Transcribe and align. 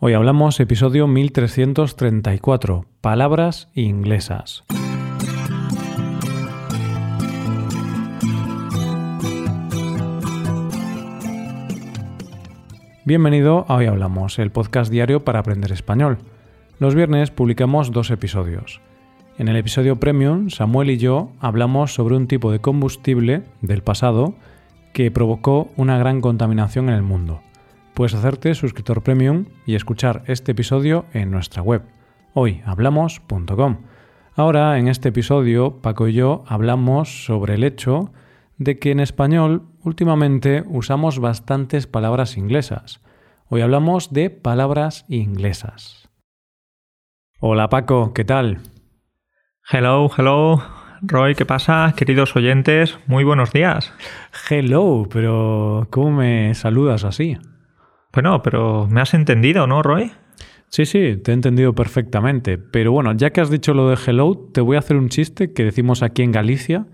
Hoy 0.00 0.12
hablamos 0.12 0.60
episodio 0.60 1.08
1334, 1.08 2.84
palabras 3.00 3.68
inglesas. 3.74 4.62
Bienvenido 13.04 13.64
a 13.66 13.74
Hoy 13.74 13.86
Hablamos, 13.86 14.38
el 14.38 14.52
podcast 14.52 14.92
diario 14.92 15.24
para 15.24 15.40
aprender 15.40 15.72
español. 15.72 16.18
Los 16.78 16.94
viernes 16.94 17.32
publicamos 17.32 17.90
dos 17.90 18.12
episodios. 18.12 18.80
En 19.36 19.48
el 19.48 19.56
episodio 19.56 19.98
Premium, 19.98 20.50
Samuel 20.50 20.90
y 20.90 20.98
yo 20.98 21.32
hablamos 21.40 21.92
sobre 21.92 22.14
un 22.14 22.28
tipo 22.28 22.52
de 22.52 22.60
combustible 22.60 23.42
del 23.62 23.82
pasado 23.82 24.36
que 24.92 25.10
provocó 25.10 25.72
una 25.76 25.98
gran 25.98 26.20
contaminación 26.20 26.88
en 26.88 26.94
el 26.94 27.02
mundo. 27.02 27.40
Puedes 27.98 28.14
hacerte 28.14 28.54
suscriptor 28.54 29.02
Premium 29.02 29.46
y 29.66 29.74
escuchar 29.74 30.22
este 30.28 30.52
episodio 30.52 31.06
en 31.14 31.32
nuestra 31.32 31.62
web, 31.62 31.82
hoyhablamos.com. 32.32 33.78
Ahora, 34.36 34.78
en 34.78 34.86
este 34.86 35.08
episodio, 35.08 35.82
Paco 35.82 36.06
y 36.06 36.12
yo 36.12 36.44
hablamos 36.46 37.24
sobre 37.24 37.54
el 37.54 37.64
hecho 37.64 38.12
de 38.56 38.78
que 38.78 38.92
en 38.92 39.00
español 39.00 39.64
últimamente 39.82 40.62
usamos 40.68 41.18
bastantes 41.18 41.88
palabras 41.88 42.36
inglesas. 42.36 43.00
Hoy 43.48 43.62
hablamos 43.62 44.12
de 44.12 44.30
palabras 44.30 45.04
inglesas. 45.08 46.08
Hola 47.40 47.68
Paco, 47.68 48.12
¿qué 48.14 48.24
tal? 48.24 48.60
Hello, 49.68 50.08
hello. 50.16 50.62
Roy, 51.02 51.34
¿qué 51.34 51.46
pasa? 51.46 51.92
Queridos 51.96 52.36
oyentes, 52.36 52.96
muy 53.08 53.24
buenos 53.24 53.52
días. 53.52 53.92
Hello, 54.48 55.08
pero 55.12 55.88
¿cómo 55.90 56.12
me 56.12 56.54
saludas 56.54 57.02
así? 57.02 57.36
Bueno, 58.12 58.42
pero 58.42 58.86
me 58.90 59.00
has 59.00 59.14
entendido, 59.14 59.66
¿no, 59.66 59.82
Roy? 59.82 60.12
Sí, 60.68 60.86
sí, 60.86 61.16
te 61.16 61.30
he 61.30 61.34
entendido 61.34 61.74
perfectamente. 61.74 62.58
Pero 62.58 62.92
bueno, 62.92 63.12
ya 63.14 63.30
que 63.30 63.40
has 63.40 63.50
dicho 63.50 63.74
lo 63.74 63.88
de 63.88 63.98
hello, 64.06 64.48
te 64.52 64.60
voy 64.60 64.76
a 64.76 64.80
hacer 64.80 64.96
un 64.96 65.08
chiste 65.08 65.52
que 65.52 65.64
decimos 65.64 66.02
aquí 66.02 66.22
en 66.22 66.32
Galicia 66.32 66.86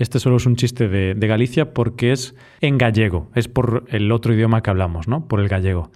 este 0.00 0.18
solo 0.18 0.36
es 0.36 0.46
un 0.46 0.56
chiste 0.56 0.88
de, 0.88 1.26
Galicia 1.26 1.74
porque 1.74 2.10
es 2.12 2.34
en 2.62 2.78
gallego, 2.78 3.30
es 3.34 3.48
por 3.48 3.84
el 3.88 4.10
otro 4.12 4.32
idioma 4.32 4.62
que 4.62 4.70
hablamos, 4.70 5.08
¿no? 5.08 5.28
Por 5.28 5.40
el 5.40 5.48
gallego. 5.48 5.90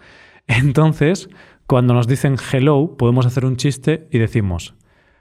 Entonces, 0.47 1.31
cuando 1.67 1.95
nos 1.95 2.07
dicen 2.07 2.37
hello, 2.53 2.97
podemos 2.99 3.25
hacer 3.25 3.47
un 3.47 3.57
chiste 3.57 4.07
y 4.11 4.19
decimos 4.19 4.75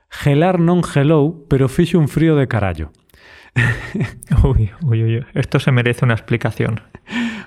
gelar 0.09 0.59
non 0.59 0.83
hello, 0.83 1.47
pero 1.47 1.71
fixe 1.71 1.95
un 1.95 2.11
frío 2.11 2.35
de 2.35 2.51
carallo. 2.51 2.91
Uy, 4.43 4.71
uy, 4.83 5.03
uy, 5.03 5.25
esto 5.33 5.59
se 5.59 5.71
merece 5.71 6.05
una 6.05 6.13
explicación. 6.13 6.81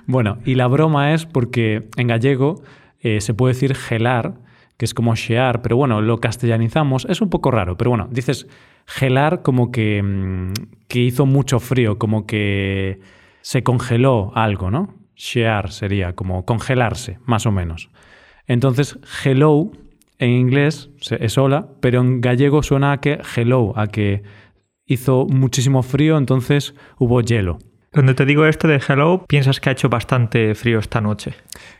Bueno, 0.05 0.37
y 0.45 0.55
la 0.55 0.67
broma 0.67 1.13
es 1.13 1.25
porque 1.25 1.89
en 1.97 2.07
gallego 2.07 2.61
eh, 3.01 3.21
se 3.21 3.33
puede 3.33 3.53
decir 3.53 3.75
gelar, 3.75 4.35
que 4.77 4.85
es 4.85 4.93
como 4.93 5.15
shear, 5.15 5.61
pero 5.61 5.75
bueno, 5.75 6.01
lo 6.01 6.19
castellanizamos, 6.19 7.05
es 7.09 7.21
un 7.21 7.29
poco 7.29 7.51
raro, 7.51 7.77
pero 7.77 7.91
bueno, 7.91 8.07
dices 8.11 8.47
gelar 8.85 9.41
como 9.41 9.71
que, 9.71 10.01
mm, 10.01 10.53
que 10.87 10.99
hizo 10.99 11.25
mucho 11.25 11.59
frío, 11.59 11.97
como 11.97 12.25
que 12.25 12.99
se 13.41 13.63
congeló 13.63 14.31
algo, 14.35 14.71
¿no? 14.71 14.95
Shear 15.15 15.71
sería 15.71 16.13
como 16.13 16.45
congelarse, 16.45 17.19
más 17.25 17.45
o 17.45 17.51
menos. 17.51 17.89
Entonces, 18.45 18.97
hello 19.23 19.71
en 20.19 20.31
inglés 20.31 20.89
es 21.19 21.37
hola, 21.37 21.67
pero 21.79 22.01
en 22.01 22.21
gallego 22.21 22.63
suena 22.63 22.93
a 22.93 23.01
que 23.01 23.19
hello, 23.35 23.73
a 23.77 23.87
que 23.87 24.23
hizo 24.87 25.27
muchísimo 25.29 25.83
frío, 25.83 26.17
entonces 26.17 26.73
hubo 26.97 27.21
hielo. 27.21 27.59
Cuando 27.91 28.15
te 28.15 28.25
digo 28.25 28.45
esto 28.45 28.67
de 28.67 28.81
hello, 28.87 29.25
piensas 29.27 29.59
que 29.59 29.69
ha 29.69 29.71
hecho 29.71 29.89
bastante 29.89 30.55
frío 30.55 30.79
esta 30.79 31.01
noche. 31.01 31.33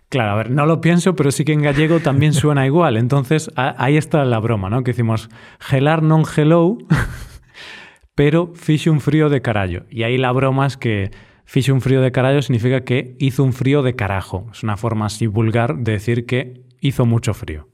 Claro, 0.09 0.31
a 0.31 0.35
ver, 0.35 0.51
no 0.51 0.65
lo 0.65 0.79
pienso, 0.79 1.15
pero 1.15 1.31
sí 1.31 1.43
que 1.43 1.53
en 1.53 1.61
gallego 1.61 1.99
también 1.99 2.33
suena 2.33 2.65
igual. 2.65 2.97
Entonces, 2.97 3.51
ahí 3.55 3.97
está 3.97 4.23
la 4.25 4.39
broma, 4.39 4.69
¿no? 4.69 4.83
Que 4.83 4.91
decimos 4.91 5.29
gelar 5.59 6.01
non 6.03 6.23
hello, 6.25 6.77
pero 8.15 8.53
fixe 8.55 8.89
un 8.89 9.01
frío 9.01 9.29
de 9.29 9.41
carallo. 9.41 9.85
Y 9.89 10.03
ahí 10.03 10.17
la 10.17 10.31
broma 10.31 10.65
es 10.65 10.77
que 10.77 11.11
fixe 11.45 11.71
un 11.71 11.81
frío 11.81 12.01
de 12.01 12.11
carallo 12.11 12.41
significa 12.41 12.81
que 12.81 13.15
hizo 13.19 13.43
un 13.43 13.53
frío 13.53 13.83
de 13.83 13.95
carajo. 13.95 14.47
Es 14.51 14.63
una 14.63 14.77
forma 14.77 15.05
así 15.05 15.27
vulgar 15.27 15.77
de 15.77 15.91
decir 15.93 16.25
que 16.25 16.63
hizo 16.79 17.05
mucho 17.05 17.33
frío. 17.33 17.67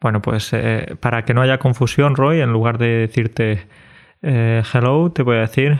Bueno, 0.00 0.20
pues 0.20 0.50
eh, 0.52 0.96
para 1.00 1.24
que 1.24 1.34
no 1.34 1.42
haya 1.42 1.58
confusión, 1.58 2.16
Roy, 2.16 2.40
en 2.40 2.52
lugar 2.52 2.78
de 2.78 2.88
decirte 2.88 3.66
eh, 4.22 4.62
hello, 4.72 5.10
te 5.12 5.22
voy 5.22 5.36
a 5.36 5.40
decir 5.40 5.78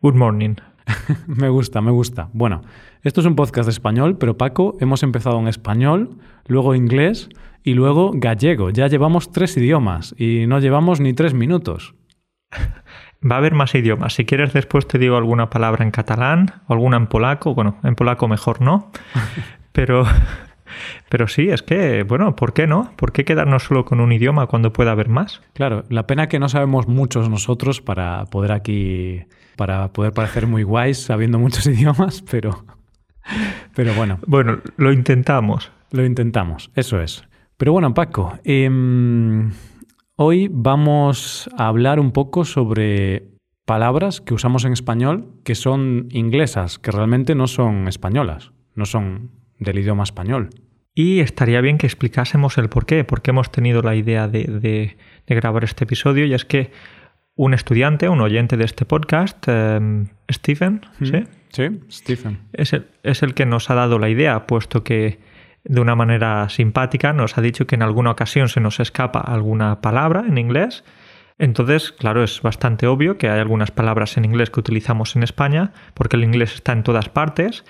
good 0.00 0.14
morning. 0.14 0.54
me 1.26 1.48
gusta, 1.48 1.80
me 1.80 1.90
gusta. 1.90 2.28
Bueno, 2.32 2.62
esto 3.02 3.20
es 3.20 3.26
un 3.26 3.36
podcast 3.36 3.66
de 3.66 3.72
español, 3.72 4.18
pero 4.18 4.36
Paco, 4.36 4.76
hemos 4.80 5.02
empezado 5.02 5.38
en 5.38 5.48
español, 5.48 6.18
luego 6.46 6.74
inglés 6.74 7.28
y 7.62 7.74
luego 7.74 8.12
gallego. 8.14 8.70
Ya 8.70 8.86
llevamos 8.86 9.32
tres 9.32 9.56
idiomas 9.56 10.14
y 10.18 10.46
no 10.46 10.60
llevamos 10.60 11.00
ni 11.00 11.12
tres 11.12 11.34
minutos. 11.34 11.94
Va 13.28 13.36
a 13.36 13.38
haber 13.38 13.54
más 13.54 13.74
idiomas. 13.74 14.14
Si 14.14 14.24
quieres, 14.24 14.52
después 14.52 14.86
te 14.86 14.98
digo 14.98 15.16
alguna 15.16 15.50
palabra 15.50 15.84
en 15.84 15.90
catalán 15.90 16.62
o 16.68 16.74
alguna 16.74 16.96
en 16.96 17.06
polaco. 17.06 17.54
Bueno, 17.54 17.78
en 17.82 17.94
polaco 17.94 18.28
mejor 18.28 18.60
no. 18.60 18.92
Pero, 19.72 20.04
pero 21.08 21.28
sí, 21.28 21.48
es 21.48 21.62
que, 21.62 22.02
bueno, 22.02 22.34
¿por 22.34 22.52
qué 22.52 22.66
no? 22.66 22.92
¿Por 22.96 23.12
qué 23.12 23.24
quedarnos 23.24 23.64
solo 23.64 23.84
con 23.84 24.00
un 24.00 24.12
idioma 24.12 24.46
cuando 24.46 24.72
pueda 24.72 24.92
haber 24.92 25.08
más? 25.08 25.40
Claro, 25.52 25.84
la 25.88 26.06
pena 26.06 26.28
que 26.28 26.38
no 26.38 26.48
sabemos 26.48 26.88
muchos 26.88 27.30
nosotros 27.30 27.80
para 27.80 28.24
poder 28.26 28.52
aquí, 28.52 29.22
para 29.56 29.92
poder 29.92 30.12
parecer 30.12 30.46
muy 30.46 30.64
guays 30.64 30.98
sabiendo 30.98 31.38
muchos 31.38 31.66
idiomas, 31.66 32.22
pero, 32.28 32.64
pero 33.74 33.94
bueno. 33.94 34.18
Bueno, 34.26 34.58
lo 34.76 34.92
intentamos. 34.92 35.70
Lo 35.92 36.04
intentamos, 36.04 36.70
eso 36.74 37.00
es. 37.00 37.22
Pero 37.56 37.72
bueno, 37.72 37.94
Paco, 37.94 38.38
em, 38.44 39.52
hoy 40.16 40.48
vamos 40.50 41.48
a 41.56 41.68
hablar 41.68 42.00
un 42.00 42.10
poco 42.10 42.44
sobre 42.44 43.28
palabras 43.64 44.20
que 44.20 44.34
usamos 44.34 44.64
en 44.64 44.72
español 44.72 45.32
que 45.44 45.54
son 45.54 46.08
inglesas, 46.10 46.78
que 46.78 46.90
realmente 46.90 47.34
no 47.34 47.46
son 47.46 47.86
españolas, 47.86 48.52
no 48.74 48.84
son 48.84 49.30
del 49.58 49.78
idioma 49.78 50.02
español. 50.02 50.50
Y 50.98 51.20
estaría 51.20 51.60
bien 51.60 51.76
que 51.76 51.86
explicásemos 51.86 52.56
el 52.56 52.70
por 52.70 52.86
qué, 52.86 53.04
por 53.04 53.20
qué 53.20 53.30
hemos 53.30 53.52
tenido 53.52 53.82
la 53.82 53.94
idea 53.94 54.28
de, 54.28 54.96
grabar 55.26 55.62
este 55.62 55.84
episodio. 55.84 56.24
Y 56.24 56.32
es 56.32 56.46
que 56.46 56.70
un 57.34 57.52
estudiante, 57.52 58.08
un 58.08 58.22
oyente 58.22 58.56
de 58.56 58.64
este 58.64 58.86
podcast, 58.86 59.46
em, 59.46 60.06
Stephen, 60.32 60.80
¿sí? 61.02 61.24
Sí, 61.50 61.68
Stephen. 61.92 62.38
Es 62.54 62.72
el, 62.72 62.86
es 63.02 63.22
el 63.22 63.34
que 63.34 63.44
nos 63.44 63.68
ha 63.68 63.74
dado 63.74 63.98
la 63.98 64.08
idea, 64.08 64.46
puesto 64.46 64.84
que 64.84 65.20
de 65.64 65.80
una 65.82 65.94
manera 65.94 66.48
simpática 66.48 67.12
nos 67.12 67.36
ha 67.36 67.42
dicho 67.42 67.66
que 67.66 67.74
en 67.74 67.82
alguna 67.82 68.12
ocasión 68.12 68.48
se 68.48 68.60
nos 68.60 68.80
escapa 68.80 69.20
alguna 69.20 69.82
palabra 69.82 70.24
en 70.26 70.38
inglés. 70.38 70.82
Entonces, 71.36 71.92
claro, 71.92 72.24
es 72.24 72.40
bastante 72.40 72.86
obvio 72.86 73.18
que 73.18 73.28
hay 73.28 73.38
algunas 73.38 73.70
palabras 73.70 74.16
en 74.16 74.24
inglés 74.24 74.48
que 74.48 74.60
utilizamos 74.60 75.14
en 75.14 75.24
España, 75.24 75.74
porque 75.92 76.16
el 76.16 76.24
inglés 76.24 76.54
está 76.54 76.72
en 76.72 76.84
todas 76.84 77.10
partes. 77.10 77.64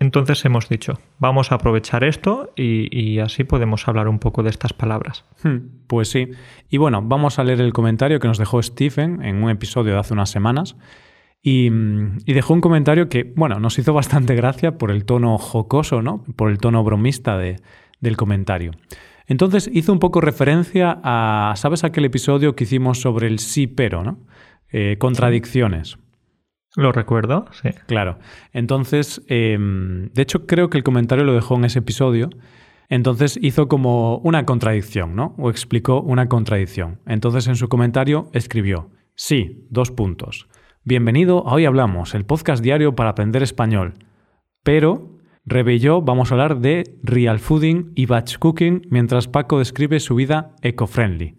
Entonces 0.00 0.42
hemos 0.46 0.66
dicho, 0.70 0.94
vamos 1.18 1.52
a 1.52 1.56
aprovechar 1.56 2.04
esto 2.04 2.52
y, 2.56 3.18
así 3.18 3.44
podemos 3.44 3.86
hablar 3.86 4.08
un 4.08 4.18
poco 4.18 4.42
de 4.42 4.48
estas 4.48 4.72
palabras. 4.72 5.26
Hmm, 5.44 5.58
pues 5.86 6.08
sí. 6.08 6.30
Y 6.70 6.78
bueno, 6.78 7.02
vamos 7.02 7.38
a 7.38 7.44
leer 7.44 7.60
el 7.60 7.74
comentario 7.74 8.18
que 8.18 8.26
nos 8.26 8.38
dejó 8.38 8.62
Stephen 8.62 9.22
en 9.22 9.42
un 9.42 9.50
episodio 9.50 9.92
de 9.92 9.98
hace 9.98 10.14
unas 10.14 10.30
semanas. 10.30 10.74
Y, 11.42 11.68
dejó 12.26 12.54
un 12.54 12.62
comentario 12.62 13.10
que, 13.10 13.30
bueno, 13.36 13.60
nos 13.60 13.78
hizo 13.78 13.92
bastante 13.92 14.34
gracia 14.34 14.78
por 14.78 14.90
el 14.90 15.04
tono 15.04 15.36
jocoso, 15.36 16.00
¿no? 16.00 16.24
Por 16.34 16.50
el 16.50 16.56
tono 16.56 16.82
bromista 16.82 17.36
del 17.36 18.16
comentario. 18.16 18.72
Entonces 19.26 19.70
hizo 19.70 19.92
un 19.92 19.98
poco 19.98 20.22
referencia 20.22 20.98
a, 21.04 21.52
¿sabes 21.56 21.84
aquel 21.84 22.06
episodio 22.06 22.56
que 22.56 22.64
hicimos 22.64 23.02
sobre 23.02 23.26
el 23.26 23.38
sí 23.38 23.66
pero, 23.66 24.02
¿no? 24.02 24.18
Eh, 24.72 24.96
contradicciones. 24.98 25.98
Lo 26.76 26.92
recuerdo, 26.92 27.46
sí. 27.50 27.70
Claro. 27.86 28.18
Entonces, 28.52 29.22
em, 29.26 30.08
de 30.12 30.22
hecho, 30.22 30.46
creo 30.46 30.70
que 30.70 30.78
el 30.78 30.84
comentario 30.84 31.24
lo 31.24 31.34
dejó 31.34 31.56
en 31.56 31.64
ese 31.64 31.80
episodio. 31.80 32.30
Entonces 32.88 33.38
hizo 33.40 33.68
como 33.68 34.18
una 34.18 34.44
contradicción, 34.44 35.14
¿no? 35.14 35.34
O 35.38 35.50
explicó 35.50 36.00
una 36.00 36.28
contradicción. 36.28 37.00
Entonces 37.06 37.46
en 37.46 37.56
su 37.56 37.68
comentario 37.68 38.28
escribió, 38.32 38.90
sí, 39.14 39.66
dos 39.70 39.90
puntos. 39.92 40.48
Bienvenido 40.82 41.46
a 41.46 41.54
Hoy 41.54 41.66
Hablamos, 41.66 42.14
el 42.14 42.24
podcast 42.24 42.62
diario 42.62 42.96
para 42.96 43.10
aprender 43.10 43.42
español. 43.42 43.94
Pero, 44.64 45.18
Rebe 45.46 45.78
yo 45.78 46.02
vamos 46.02 46.30
a 46.30 46.34
hablar 46.34 46.58
de 46.60 46.98
real 47.02 47.38
fooding 47.38 47.92
y 47.94 48.06
batch 48.06 48.38
cooking 48.38 48.82
mientras 48.90 49.28
Paco 49.28 49.58
describe 49.58 50.00
su 50.00 50.14
vida 50.16 50.56
eco-friendly. 50.62 51.36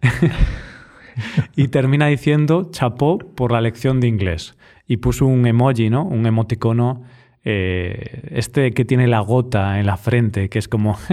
y 1.56 1.68
termina 1.68 2.06
diciendo 2.06 2.68
chapó 2.70 3.18
por 3.18 3.52
la 3.52 3.60
lección 3.60 4.00
de 4.00 4.08
inglés 4.08 4.56
y 4.86 4.98
puso 4.98 5.26
un 5.26 5.46
emoji, 5.46 5.90
¿no? 5.90 6.04
Un 6.04 6.26
emoticono, 6.26 7.02
eh, 7.44 8.28
este 8.30 8.72
que 8.72 8.84
tiene 8.84 9.06
la 9.06 9.20
gota 9.20 9.78
en 9.78 9.86
la 9.86 9.96
frente, 9.96 10.48
que 10.48 10.58
es 10.58 10.68
como... 10.68 10.98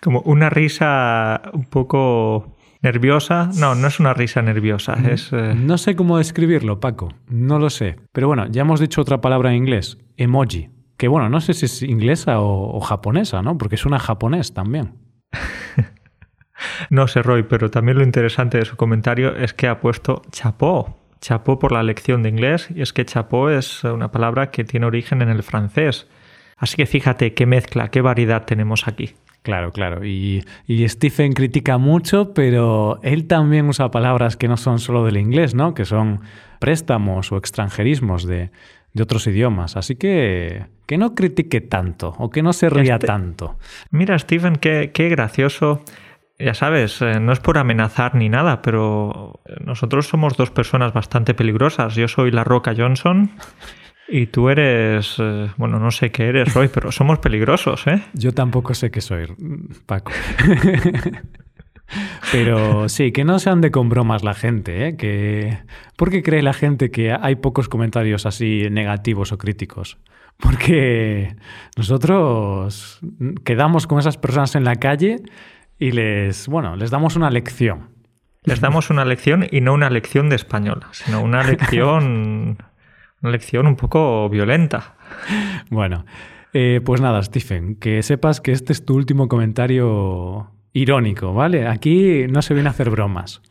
como 0.00 0.20
una 0.22 0.50
risa 0.50 1.42
un 1.52 1.64
poco 1.64 2.56
nerviosa. 2.82 3.50
No, 3.58 3.74
no 3.74 3.88
es 3.88 4.00
una 4.00 4.14
risa 4.14 4.42
nerviosa. 4.42 4.94
Es, 5.08 5.32
eh, 5.32 5.54
No 5.54 5.78
sé 5.78 5.96
cómo 5.96 6.18
describirlo, 6.18 6.80
Paco. 6.80 7.08
No 7.28 7.58
lo 7.58 7.70
sé. 7.70 7.96
Pero 8.12 8.28
bueno, 8.28 8.46
ya 8.48 8.62
hemos 8.62 8.80
dicho 8.80 9.00
otra 9.00 9.20
palabra 9.20 9.50
en 9.50 9.56
inglés, 9.56 9.98
emoji, 10.16 10.70
que 10.96 11.08
bueno, 11.08 11.28
no 11.28 11.40
sé 11.40 11.54
si 11.54 11.66
es 11.66 11.82
inglesa 11.82 12.40
o, 12.40 12.76
o 12.76 12.80
japonesa, 12.80 13.42
¿no? 13.42 13.58
Porque 13.58 13.74
es 13.76 13.86
una 13.86 13.98
japonés 13.98 14.54
también. 14.54 14.94
no 16.90 17.06
sé, 17.08 17.22
Roy, 17.22 17.42
pero 17.44 17.70
también 17.70 17.98
lo 17.98 18.04
interesante 18.04 18.58
de 18.58 18.64
su 18.64 18.76
comentario 18.76 19.34
es 19.36 19.54
que 19.54 19.68
ha 19.68 19.80
puesto 19.80 20.22
chapó. 20.30 20.96
Chapó 21.20 21.58
por 21.58 21.72
la 21.72 21.82
lección 21.82 22.22
de 22.22 22.30
inglés, 22.30 22.68
y 22.74 22.80
es 22.80 22.92
que 22.92 23.04
chapó 23.04 23.50
es 23.50 23.84
una 23.84 24.10
palabra 24.10 24.50
que 24.50 24.64
tiene 24.64 24.86
origen 24.86 25.20
en 25.20 25.28
el 25.28 25.42
francés. 25.42 26.06
Así 26.56 26.76
que 26.76 26.86
fíjate 26.86 27.34
qué 27.34 27.46
mezcla, 27.46 27.88
qué 27.88 28.00
variedad 28.00 28.44
tenemos 28.44 28.88
aquí. 28.88 29.14
Claro, 29.42 29.72
claro. 29.72 30.04
Y, 30.04 30.44
Stephen 30.88 31.32
critica 31.32 31.78
mucho, 31.78 32.34
pero 32.34 33.00
él 33.02 33.26
también 33.26 33.68
usa 33.68 33.90
palabras 33.90 34.36
que 34.36 34.48
no 34.48 34.56
son 34.56 34.78
solo 34.78 35.04
del 35.04 35.16
inglés, 35.16 35.54
¿no? 35.54 35.72
Que 35.72 35.86
son 35.86 36.20
préstamos 36.58 37.32
o 37.32 37.38
extranjerismos 37.38 38.26
de, 38.26 38.50
otros 39.00 39.26
idiomas. 39.26 39.76
Así 39.76 39.96
que 39.96 40.66
que 40.84 40.98
no 40.98 41.14
critique 41.14 41.60
tanto 41.60 42.14
o 42.18 42.30
que 42.30 42.42
no 42.42 42.52
se 42.52 42.68
ría 42.68 42.94
este 42.94 43.06
tanto. 43.06 43.56
Mira, 43.90 44.18
Stephen, 44.18 44.56
qué, 44.56 44.90
qué 44.92 45.08
gracioso. 45.08 45.82
Ya 46.40 46.54
sabes, 46.54 47.02
eh, 47.02 47.20
no 47.20 47.32
es 47.32 47.40
por 47.40 47.58
amenazar 47.58 48.14
ni 48.14 48.28
nada, 48.30 48.62
pero 48.62 49.40
nosotros 49.64 50.08
somos 50.08 50.36
dos 50.36 50.50
personas 50.50 50.92
bastante 50.92 51.34
peligrosas. 51.34 51.94
Yo 51.94 52.08
soy 52.08 52.30
la 52.30 52.44
Roca 52.44 52.72
Johnson 52.76 53.30
y 54.08 54.26
tú 54.26 54.48
eres, 54.48 55.16
eh, 55.18 55.50
bueno, 55.56 55.78
no 55.78 55.90
sé 55.90 56.10
qué 56.10 56.28
eres, 56.28 56.52
Roy, 56.54 56.68
pero 56.68 56.90
somos 56.90 57.18
peligrosos, 57.18 57.86
¿eh? 57.86 58.02
Yo 58.14 58.32
tampoco 58.32 58.74
sé 58.74 58.90
qué 58.90 59.00
soy, 59.00 59.26
Paco. 59.86 60.12
pero 62.32 62.88
sí, 62.88 63.12
que 63.12 63.24
no 63.24 63.38
se 63.38 63.50
ande 63.50 63.70
con 63.70 63.88
bromas 63.88 64.24
la 64.24 64.34
gente, 64.34 64.88
¿eh? 64.88 64.96
Que... 64.96 65.58
¿Por 65.96 66.10
qué 66.10 66.22
cree 66.22 66.42
la 66.42 66.54
gente 66.54 66.90
que 66.90 67.12
hay 67.12 67.36
pocos 67.36 67.68
comentarios 67.68 68.26
así 68.26 68.62
negativos 68.70 69.30
o 69.30 69.38
críticos? 69.38 69.98
Porque 70.38 71.36
nosotros 71.76 72.98
quedamos 73.44 73.86
con 73.86 73.98
esas 73.98 74.16
personas 74.16 74.56
en 74.56 74.64
la 74.64 74.76
calle 74.76 75.22
y 75.80 75.90
les, 75.90 76.46
bueno, 76.46 76.76
les 76.76 76.90
damos 76.90 77.16
una 77.16 77.30
lección. 77.30 77.88
Les 78.44 78.60
damos 78.60 78.90
una 78.90 79.04
lección 79.04 79.46
y 79.50 79.60
no 79.60 79.74
una 79.74 79.90
lección 79.90 80.28
de 80.28 80.36
español, 80.36 80.84
sino 80.92 81.20
una 81.20 81.42
lección 81.50 82.58
una 83.22 83.32
lección 83.32 83.66
un 83.66 83.76
poco 83.76 84.28
violenta. 84.28 84.94
Bueno, 85.70 86.06
eh, 86.52 86.80
pues 86.84 87.00
nada, 87.00 87.22
Stephen, 87.22 87.76
que 87.76 88.02
sepas 88.02 88.40
que 88.40 88.52
este 88.52 88.72
es 88.72 88.84
tu 88.84 88.94
último 88.94 89.28
comentario 89.28 90.50
irónico, 90.72 91.34
¿vale? 91.34 91.66
Aquí 91.66 92.26
no 92.28 92.42
se 92.42 92.54
viene 92.54 92.68
a 92.68 92.72
hacer 92.72 92.90
bromas. 92.90 93.42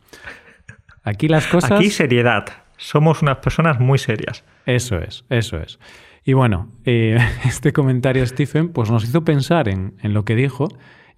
Aquí 1.02 1.28
las 1.28 1.46
cosas... 1.46 1.72
Aquí 1.72 1.90
seriedad. 1.90 2.46
Somos 2.76 3.22
unas 3.22 3.38
personas 3.38 3.78
muy 3.78 3.98
serias. 3.98 4.44
Eso 4.66 4.98
es, 4.98 5.24
eso 5.28 5.58
es. 5.58 5.78
Y 6.24 6.32
bueno, 6.32 6.72
eh, 6.84 7.18
este 7.44 7.72
comentario, 7.72 8.26
Stephen, 8.26 8.70
pues 8.70 8.90
nos 8.90 9.04
hizo 9.04 9.24
pensar 9.24 9.68
en, 9.68 9.94
en 10.02 10.14
lo 10.14 10.24
que 10.24 10.34
dijo. 10.34 10.68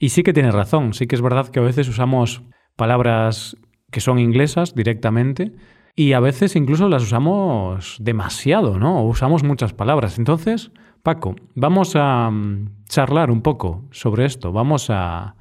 Y 0.03 0.09
sí 0.09 0.25
que 0.25 0.33
tiene 0.33 0.51
razón. 0.51 0.95
Sí 0.95 1.07
que 1.07 1.15
es 1.15 1.23
verdad 1.23 1.47
que 1.47 1.61
a 1.61 1.63
veces 1.63 1.89
usamos 1.89 2.43
palabras 2.75 3.57
que 3.93 4.01
son 4.01 4.19
inglesas 4.19 4.75
directamente 4.75 5.53
y 5.95 6.15
a 6.15 6.19
veces 6.19 6.57
incluso 6.57 6.89
las 6.89 7.05
usamos 7.05 7.99
demasiado, 8.01 8.81
¿no? 8.81 9.05
usamos 9.05 9.45
muchas 9.45 9.75
palabras. 9.75 10.19
Entonces, 10.19 10.73
Paco, 11.05 11.37
vamos 11.55 11.95
a 11.95 12.29
mm, 12.33 12.83
charlar 12.89 13.31
un 13.31 13.43
poco 13.43 13.85
sobre 13.93 14.25
esto. 14.25 14.51
Vamos 14.51 14.91
a 14.91 15.37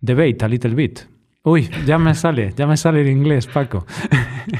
debate 0.00 0.44
a 0.44 0.48
little 0.48 0.76
bit. 0.76 1.00
Uy, 1.46 1.68
ya 1.84 1.98
me 1.98 2.14
sale, 2.14 2.54
ya 2.56 2.66
me 2.66 2.78
sale 2.78 3.02
el 3.02 3.08
inglés, 3.08 3.46
Paco. 3.46 3.84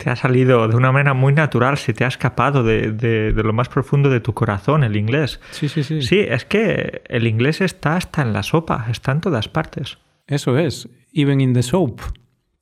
Te 0.03 0.11
ha 0.11 0.17
salido 0.17 0.69
de 0.69 0.77
una 0.77 0.93
manera 0.93 1.15
muy 1.15 1.33
natural, 1.33 1.79
se 1.79 1.95
te 1.95 2.05
ha 2.05 2.09
escapado 2.09 2.63
de, 2.63 2.93
de, 2.93 3.33
lo 3.33 3.55
más 3.55 3.71
profundo 3.71 4.11
de 4.11 4.21
tu 4.21 4.35
corazón 4.35 4.85
el 4.85 4.95
inglés. 4.95 5.41
Sí, 5.51 5.71
sí, 5.71 5.83
sí. 5.83 6.03
Sí, 6.03 6.21
es 6.21 6.45
que 6.45 7.01
el 7.09 7.27
inglés 7.27 7.63
está 7.63 7.97
hasta 7.97 8.21
en 8.21 8.35
la 8.35 8.43
sopa, 8.43 8.87
está 8.91 9.13
en 9.13 9.23
todas 9.23 9.49
partes. 9.49 9.97
Eso 10.27 10.59
es, 10.59 10.87
even 11.15 11.41
in 11.41 11.55
the 11.55 11.63
soap. 11.63 12.03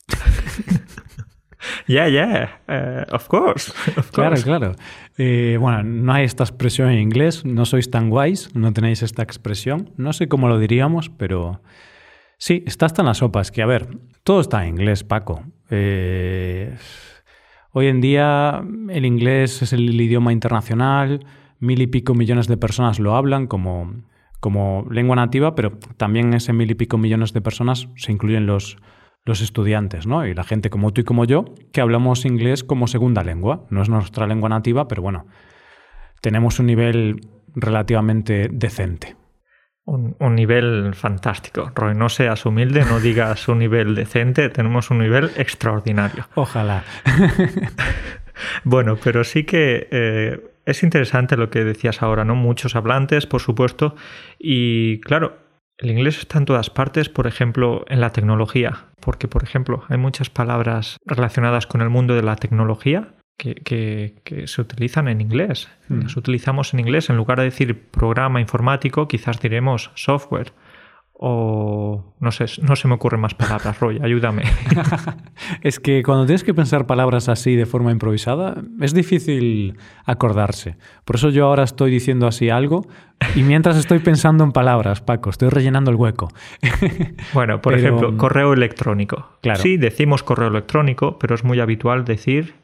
Yeah, 1.87 2.09
yeah, 2.09 2.61
eh, 2.69 3.05
of 3.13 3.29
course. 3.29 3.73
Claro, 4.13 4.37
claro. 4.43 4.75
Eh, 5.17 5.57
bueno, 5.61 5.83
no 5.85 6.13
hay 6.13 6.25
esta 6.25 6.43
expresión 6.43 6.91
en 6.91 6.99
inglés, 6.99 7.45
no 7.45 7.65
sois 7.67 7.91
tan 7.91 8.11
guays, 8.11 8.55
no 8.55 8.73
tenéis 8.73 9.03
esta 9.03 9.23
expresión. 9.23 9.91
No 9.97 10.13
sé 10.13 10.29
cómo 10.29 10.49
lo 10.49 10.59
diríamos, 10.59 11.09
pero 11.09 11.61
sí, 12.43 12.65
está 12.67 12.87
hasta 12.87 13.03
en 13.03 13.07
las 13.07 13.19
sopas. 13.19 13.53
Que 13.53 13.63
a 13.63 13.67
ver, 13.67 13.97
todo 14.25 14.41
está 14.41 14.65
en 14.65 14.71
inglés, 14.71 15.05
Paco. 15.05 15.45
Eh, 15.71 16.77
hoy 17.71 17.87
en 17.87 18.01
día 18.01 18.65
el 18.91 19.05
inglés 19.07 19.63
es 19.63 19.73
el 19.73 20.01
idioma 20.01 20.33
internacional, 20.33 21.25
mil 21.61 21.81
y 21.81 21.87
pico 21.87 22.15
millones 22.15 22.49
de 22.49 22.57
personas 22.57 22.99
lo 22.99 23.15
hablan 23.15 23.47
como, 23.47 23.95
como 24.41 24.87
lengua 24.91 25.15
nativa, 25.15 25.55
pero 25.55 25.79
también 25.97 26.35
ese 26.35 26.53
mil 26.53 26.71
y 26.71 26.75
pico 26.75 26.99
millones 26.99 27.33
de 27.33 27.41
personas 27.41 27.89
se 27.97 28.11
incluyen 28.11 28.47
los 28.47 28.77
los 29.25 29.41
estudiantes, 29.41 30.05
¿no? 30.05 30.27
Y 30.27 30.35
la 30.35 30.43
gente 30.43 30.69
como 30.69 30.93
tú 30.93 31.03
y 31.03 31.05
como 31.05 31.25
yo, 31.25 31.45
que 31.73 31.81
hablamos 31.81 32.25
inglés 32.25 32.65
como 32.65 32.89
segunda 32.89 33.23
lengua. 33.23 33.67
No 33.71 33.81
es 33.81 33.89
nuestra 33.89 34.27
lengua 34.27 34.49
nativa, 34.49 34.89
pero 34.89 35.01
bueno, 35.01 35.27
tenemos 36.21 36.59
un 36.59 36.67
nivel 36.67 37.29
relativamente 37.55 38.49
decente. 38.51 39.17
Un, 39.85 40.17
nivel 40.37 40.95
fantástico. 40.95 41.73
Roy, 41.75 41.95
no 41.95 42.09
seas 42.09 42.47
humilde, 42.47 42.85
no 42.85 43.01
digas 43.01 43.49
un 43.49 43.59
nivel 43.59 43.97
decente, 43.97 44.49
tenemos 44.49 44.91
un 44.91 44.99
nivel 44.99 45.31
extraordinario. 45.37 46.29
Ojalá. 46.35 46.85
bueno, 48.65 48.97
pero 49.03 49.25
sí 49.25 49.45
que 49.45 49.89
eh, 49.91 50.41
es 50.67 50.83
interesante 50.85 51.37
lo 51.37 51.51
que 51.51 51.65
decías 51.65 52.01
ahora, 52.01 52.25
¿no? 52.25 52.37
Muchos 52.37 52.77
hablantes, 52.77 53.27
por 53.27 53.41
supuesto, 53.41 53.97
y 54.39 55.01
claro, 55.01 55.39
el 55.79 55.91
inglés 55.91 56.19
está 56.19 56.39
en 56.39 56.45
todas 56.45 56.71
partes, 56.71 57.09
por 57.09 57.27
ejemplo, 57.27 57.85
en 57.89 58.01
la 58.01 58.11
tecnología, 58.11 58.87
porque, 59.01 59.27
por 59.27 59.43
ejemplo, 59.43 59.83
hay 59.89 59.99
muchas 59.99 60.31
palabras 60.31 60.99
relacionadas 61.05 61.67
con 61.67 61.81
el 61.81 61.91
mundo 61.91 62.15
de 62.15 62.23
la 62.23 62.37
tecnología 62.37 63.15
que, 63.43 64.45
se 64.47 64.61
utilizan 64.61 65.09
en 65.09 65.21
inglés. 65.21 65.69
Mm. 65.89 66.03
Las 66.03 66.17
utilizamos 66.17 66.73
en 66.75 66.81
inglés. 66.81 67.11
En 67.11 67.17
lugar 67.17 67.39
de 67.39 67.45
decir 67.45 67.89
programa 67.91 68.41
informático, 68.41 69.09
quizás 69.09 69.41
diremos 69.41 69.91
software 69.95 70.53
o 71.25 72.15
no 72.19 72.33
sé, 72.33 72.47
no 72.63 72.75
se 72.75 72.89
me 72.89 72.95
ocurren 72.95 73.21
más 73.21 73.35
palabras, 73.35 73.79
Roy, 73.79 74.01
ayúdame. 74.03 74.43
es 75.63 75.79
que 75.79 76.03
cuando 76.03 76.27
tienes 76.27 76.43
que 76.43 76.53
pensar 76.53 76.87
palabras 76.87 77.29
así 77.29 77.55
de 77.55 77.65
forma 77.65 77.93
improvisada, 77.93 78.61
es 78.81 78.93
difícil 78.93 79.79
acordarse. 80.05 80.77
Por 81.05 81.17
eso 81.17 81.31
yo 81.31 81.47
ahora 81.47 81.63
estoy 81.63 81.93
diciendo 81.93 82.27
así 82.27 82.51
algo 82.51 82.89
y 83.37 83.45
mientras 83.45 83.77
estoy 83.77 84.01
pensando 84.01 84.43
en 84.43 84.51
palabras, 84.51 85.01
Paco, 85.01 85.31
estoy 85.31 85.51
rellenando 85.51 85.93
el 85.93 85.97
hueco. 85.97 86.29
bueno, 87.35 87.63
por 87.63 87.75
ejemplo, 87.75 88.17
correo 88.17 88.53
electrónico. 88.53 89.29
Claro. 89.43 89.63
Sí, 89.63 89.77
decimos 89.77 90.25
correo 90.25 90.49
electrónico, 90.49 91.21
pero 91.21 91.37
es 91.37 91.45
muy 91.45 91.61
habitual 91.61 92.05
decir 92.05 92.62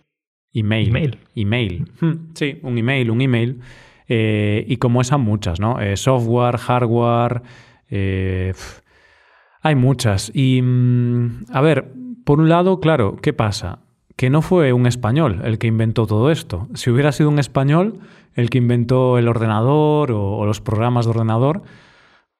email. 0.52 0.88
Email. 0.88 1.18
email. 1.34 1.92
Hmm, 2.00 2.34
sí, 2.34 2.58
un 2.62 2.78
email, 2.78 3.10
un 3.10 3.20
email. 3.20 3.60
Eh, 4.08 4.64
y 4.66 4.78
como 4.78 5.00
esas 5.00 5.20
muchas, 5.20 5.60
¿no? 5.60 5.80
Eh, 5.80 5.96
software, 5.96 6.56
hardware 6.56 7.42
eh, 7.90 8.54
hay 9.60 9.74
muchas. 9.74 10.30
Y, 10.34 10.60
mm, 10.62 11.46
a 11.52 11.60
ver, 11.60 11.92
por 12.24 12.40
un 12.40 12.48
lado, 12.48 12.80
claro, 12.80 13.16
¿qué 13.20 13.32
pasa? 13.32 13.80
Que 14.16 14.30
no 14.30 14.42
fue 14.42 14.72
un 14.72 14.86
español 14.86 15.40
el 15.44 15.58
que 15.58 15.66
inventó 15.66 16.06
todo 16.06 16.30
esto. 16.30 16.68
Si 16.74 16.90
hubiera 16.90 17.12
sido 17.12 17.28
un 17.28 17.38
español 17.38 18.00
el 18.34 18.50
que 18.50 18.58
inventó 18.58 19.18
el 19.18 19.28
ordenador 19.28 20.12
o, 20.12 20.44
los 20.46 20.60
programas 20.60 21.06
de 21.06 21.10
ordenador 21.10 21.62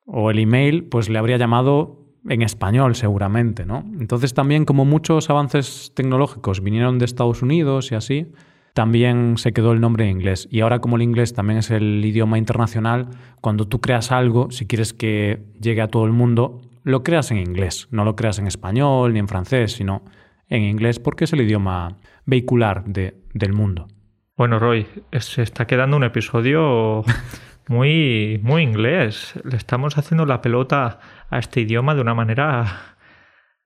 o 0.07 0.31
el 0.31 0.39
email, 0.39 0.85
pues 0.85 1.09
le 1.09 1.19
habría 1.19 1.37
llamado 1.37 1.98
en 2.29 2.43
español 2.43 2.95
seguramente, 2.95 3.67
¿no? 3.67 3.85
Entonces 4.01 4.35
también 4.35 4.65
como 4.65 4.85
muchos 4.85 5.31
avances 5.31 5.93
tecnológicos 5.95 6.63
vinieron 6.63 6.99
de 6.99 7.05
Estados 7.05 7.43
Unidos 7.43 7.93
y 7.93 7.95
así, 7.95 8.33
también 8.75 9.39
se 9.39 9.53
quedó 9.53 9.73
el 9.73 9.81
nombre 9.81 10.05
en 10.05 10.11
inglés. 10.19 10.47
Y 10.51 10.61
ahora 10.61 10.81
como 10.81 10.97
el 10.97 11.03
inglés 11.03 11.35
también 11.35 11.59
es 11.59 11.71
el 11.71 12.05
idioma 12.05 12.39
internacional, 12.39 13.09
cuando 13.41 13.67
tú 13.67 13.81
creas 13.81 14.13
algo, 14.13 14.51
si 14.51 14.67
quieres 14.67 14.93
que 14.93 15.43
llegue 15.61 15.81
a 15.81 15.89
todo 15.89 16.05
el 16.05 16.13
mundo, 16.13 16.61
lo 16.85 17.03
creas 17.03 17.31
en 17.31 17.39
inglés. 17.39 17.89
No 17.91 18.05
lo 18.05 18.15
creas 18.15 18.39
en 18.39 18.47
español 18.47 19.13
ni 19.13 19.19
en 19.19 19.29
francés, 19.29 19.73
sino 19.73 20.03
en 20.49 20.63
inglés 20.63 21.01
porque 21.01 21.25
es 21.25 21.33
el 21.33 21.41
idioma 21.41 21.97
vehicular 22.25 22.85
de, 22.85 23.17
del 23.35 23.53
mundo. 23.53 23.89
Bueno, 24.37 24.61
Roy, 24.61 24.87
se 25.19 25.43
está 25.43 25.67
quedando 25.67 25.97
un 25.97 26.05
episodio 26.05 27.03
muy, 27.69 28.41
muy 28.43 28.63
inglés. 28.63 29.35
Le 29.45 29.57
estamos 29.57 29.99
haciendo 29.99 30.27
la 30.27 30.41
pelota 30.41 30.99
a 31.31 31.39
este 31.39 31.61
idioma 31.61 31.95
de 31.95 32.01
una 32.01 32.15
manera 32.15 32.97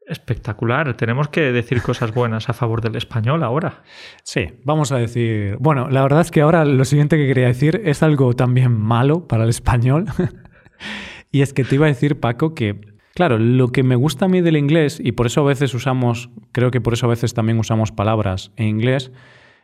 Espectacular. 0.07 0.95
Tenemos 0.97 1.29
que 1.29 1.53
decir 1.53 1.81
cosas 1.81 2.13
buenas 2.13 2.49
a 2.49 2.53
favor 2.53 2.81
del 2.81 2.97
español 2.97 3.45
ahora. 3.45 3.83
Sí, 4.25 4.49
vamos 4.65 4.91
a 4.91 4.97
decir. 4.97 5.57
Bueno, 5.61 5.89
la 5.91 6.03
verdad 6.03 6.23
es 6.23 6.33
que 6.33 6.41
ahora 6.41 6.65
lo 6.65 6.85
siguiente 6.85 7.17
que 7.17 7.27
quería 7.29 7.47
decir 7.47 7.81
es 7.85 8.03
algo 8.03 8.35
también 8.35 8.73
malo 8.73 9.29
para 9.29 9.45
el 9.45 9.51
español. 9.51 10.07
y 11.31 11.43
es 11.43 11.53
que 11.53 11.63
te 11.63 11.77
iba 11.77 11.87
a 11.87 11.89
decir, 11.89 12.19
Paco, 12.19 12.53
que, 12.53 12.81
claro, 13.15 13.39
lo 13.39 13.69
que 13.69 13.85
me 13.85 13.95
gusta 13.95 14.25
a 14.25 14.29
mí 14.29 14.41
del 14.41 14.57
inglés, 14.57 15.01
y 15.03 15.13
por 15.13 15.27
eso 15.27 15.43
a 15.43 15.45
veces 15.45 15.73
usamos, 15.73 16.31
creo 16.51 16.73
que 16.73 16.81
por 16.81 16.95
eso 16.95 17.07
a 17.07 17.11
veces 17.11 17.33
también 17.33 17.61
usamos 17.61 17.93
palabras 17.93 18.51
en 18.57 18.67
inglés, 18.67 19.13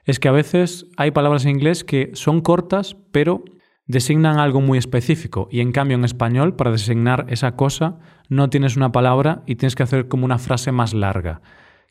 es 0.04 0.20
que 0.20 0.28
a 0.28 0.32
veces 0.32 0.86
hay 0.96 1.10
palabras 1.10 1.44
en 1.44 1.50
inglés 1.50 1.82
que 1.82 2.10
son 2.14 2.42
cortas, 2.42 2.96
pero 3.10 3.44
designan 3.88 4.38
algo 4.38 4.60
muy 4.60 4.78
específico 4.78 5.48
y 5.50 5.60
en 5.60 5.72
cambio 5.72 5.96
en 5.96 6.04
español 6.04 6.54
para 6.54 6.70
designar 6.70 7.24
esa 7.28 7.56
cosa 7.56 7.98
no 8.28 8.50
tienes 8.50 8.76
una 8.76 8.92
palabra 8.92 9.42
y 9.46 9.56
tienes 9.56 9.74
que 9.74 9.82
hacer 9.82 10.08
como 10.08 10.26
una 10.26 10.38
frase 10.38 10.70
más 10.70 10.94
larga. 10.94 11.40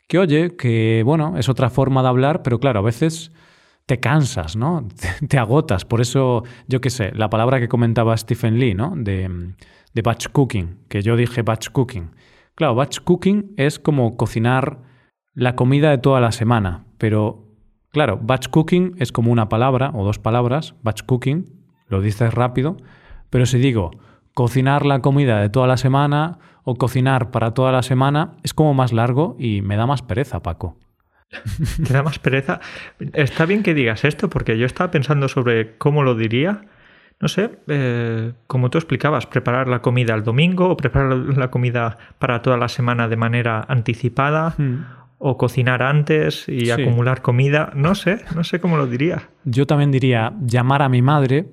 Que 0.07 0.19
oye, 0.19 0.55
que 0.55 1.01
bueno, 1.03 1.37
es 1.37 1.49
otra 1.49 1.69
forma 1.69 2.03
de 2.03 2.07
hablar, 2.07 2.43
pero 2.43 2.59
claro, 2.59 2.79
a 2.79 2.83
veces 2.83 3.31
te 3.87 3.99
cansas, 3.99 4.55
¿no? 4.55 4.87
Te, 5.27 5.37
agotas. 5.37 5.83
Por 5.83 5.99
eso, 5.99 6.43
yo 6.67 6.79
qué 6.79 6.89
sé, 6.89 7.11
la 7.13 7.29
palabra 7.29 7.59
que 7.59 7.67
comentaba 7.67 8.15
Stephen 8.15 8.59
Lee, 8.59 8.75
¿no? 8.75 8.93
De, 8.95 9.53
de 9.93 10.01
batch 10.01 10.27
cooking, 10.31 10.77
que 10.87 11.01
yo 11.01 11.17
dije 11.17 11.41
batch 11.41 11.69
cooking. 11.69 12.11
Claro, 12.55 12.75
batch 12.75 12.99
cooking 12.99 13.53
es 13.57 13.79
como 13.79 14.15
cocinar 14.17 14.79
la 15.33 15.55
comida 15.55 15.89
de 15.89 15.97
toda 15.97 16.21
la 16.21 16.31
semana, 16.31 16.85
pero 16.97 17.45
claro, 17.91 18.19
batch 18.21 18.47
cooking 18.49 18.95
es 18.97 19.11
como 19.11 19.31
una 19.31 19.49
palabra 19.49 19.91
o 19.93 20.03
dos 20.03 20.19
palabras, 20.19 20.75
batch 20.83 21.03
cooking, 21.03 21.56
lo 21.87 22.01
dices 22.01 22.33
rápido, 22.33 22.77
pero 23.29 23.45
si 23.45 23.57
digo 23.57 23.91
cocinar 24.33 24.85
la 24.85 24.99
comida 24.99 25.41
de 25.41 25.49
toda 25.49 25.65
la 25.65 25.77
semana 25.77 26.37
o 26.63 26.75
cocinar 26.75 27.31
para 27.31 27.55
toda 27.55 27.71
la 27.71 27.81
semana, 27.81 28.33
es 28.43 28.53
como 28.53 28.75
más 28.75 28.93
largo 28.93 29.35
y 29.39 29.61
me 29.61 29.77
da 29.77 29.87
más 29.87 30.03
pereza, 30.03 30.43
Paco. 30.43 30.77
¿Te 31.83 31.91
da 31.91 32.03
más 32.03 32.19
pereza? 32.19 32.59
Está 33.13 33.45
bien 33.45 33.63
que 33.63 33.73
digas 33.73 34.05
esto 34.05 34.29
porque 34.29 34.57
yo 34.57 34.65
estaba 34.65 34.91
pensando 34.91 35.27
sobre 35.27 35.77
cómo 35.77 36.03
lo 36.03 36.13
diría. 36.13 36.61
No 37.19 37.29
sé, 37.29 37.49
eh, 37.67 38.33
como 38.45 38.69
tú 38.69 38.77
explicabas, 38.77 39.25
preparar 39.25 39.67
la 39.67 39.81
comida 39.81 40.13
el 40.13 40.23
domingo 40.23 40.69
o 40.69 40.77
preparar 40.77 41.15
la 41.15 41.49
comida 41.49 41.97
para 42.19 42.43
toda 42.43 42.57
la 42.57 42.67
semana 42.67 43.07
de 43.07 43.15
manera 43.15 43.65
anticipada. 43.67 44.53
Hmm. 44.57 44.85
O 45.19 45.35
cocinar 45.35 45.81
antes 45.81 46.47
y 46.47 46.69
acumular 46.69 47.23
comida. 47.23 47.71
No 47.73 47.95
sé, 47.95 48.19
no 48.35 48.43
sé 48.43 48.59
cómo 48.59 48.77
lo 48.77 48.85
diría. 48.85 49.29
Yo 49.45 49.65
también 49.65 49.89
diría 49.89 50.33
llamar 50.45 50.83
a 50.83 50.89
mi 50.89 51.01
madre 51.01 51.47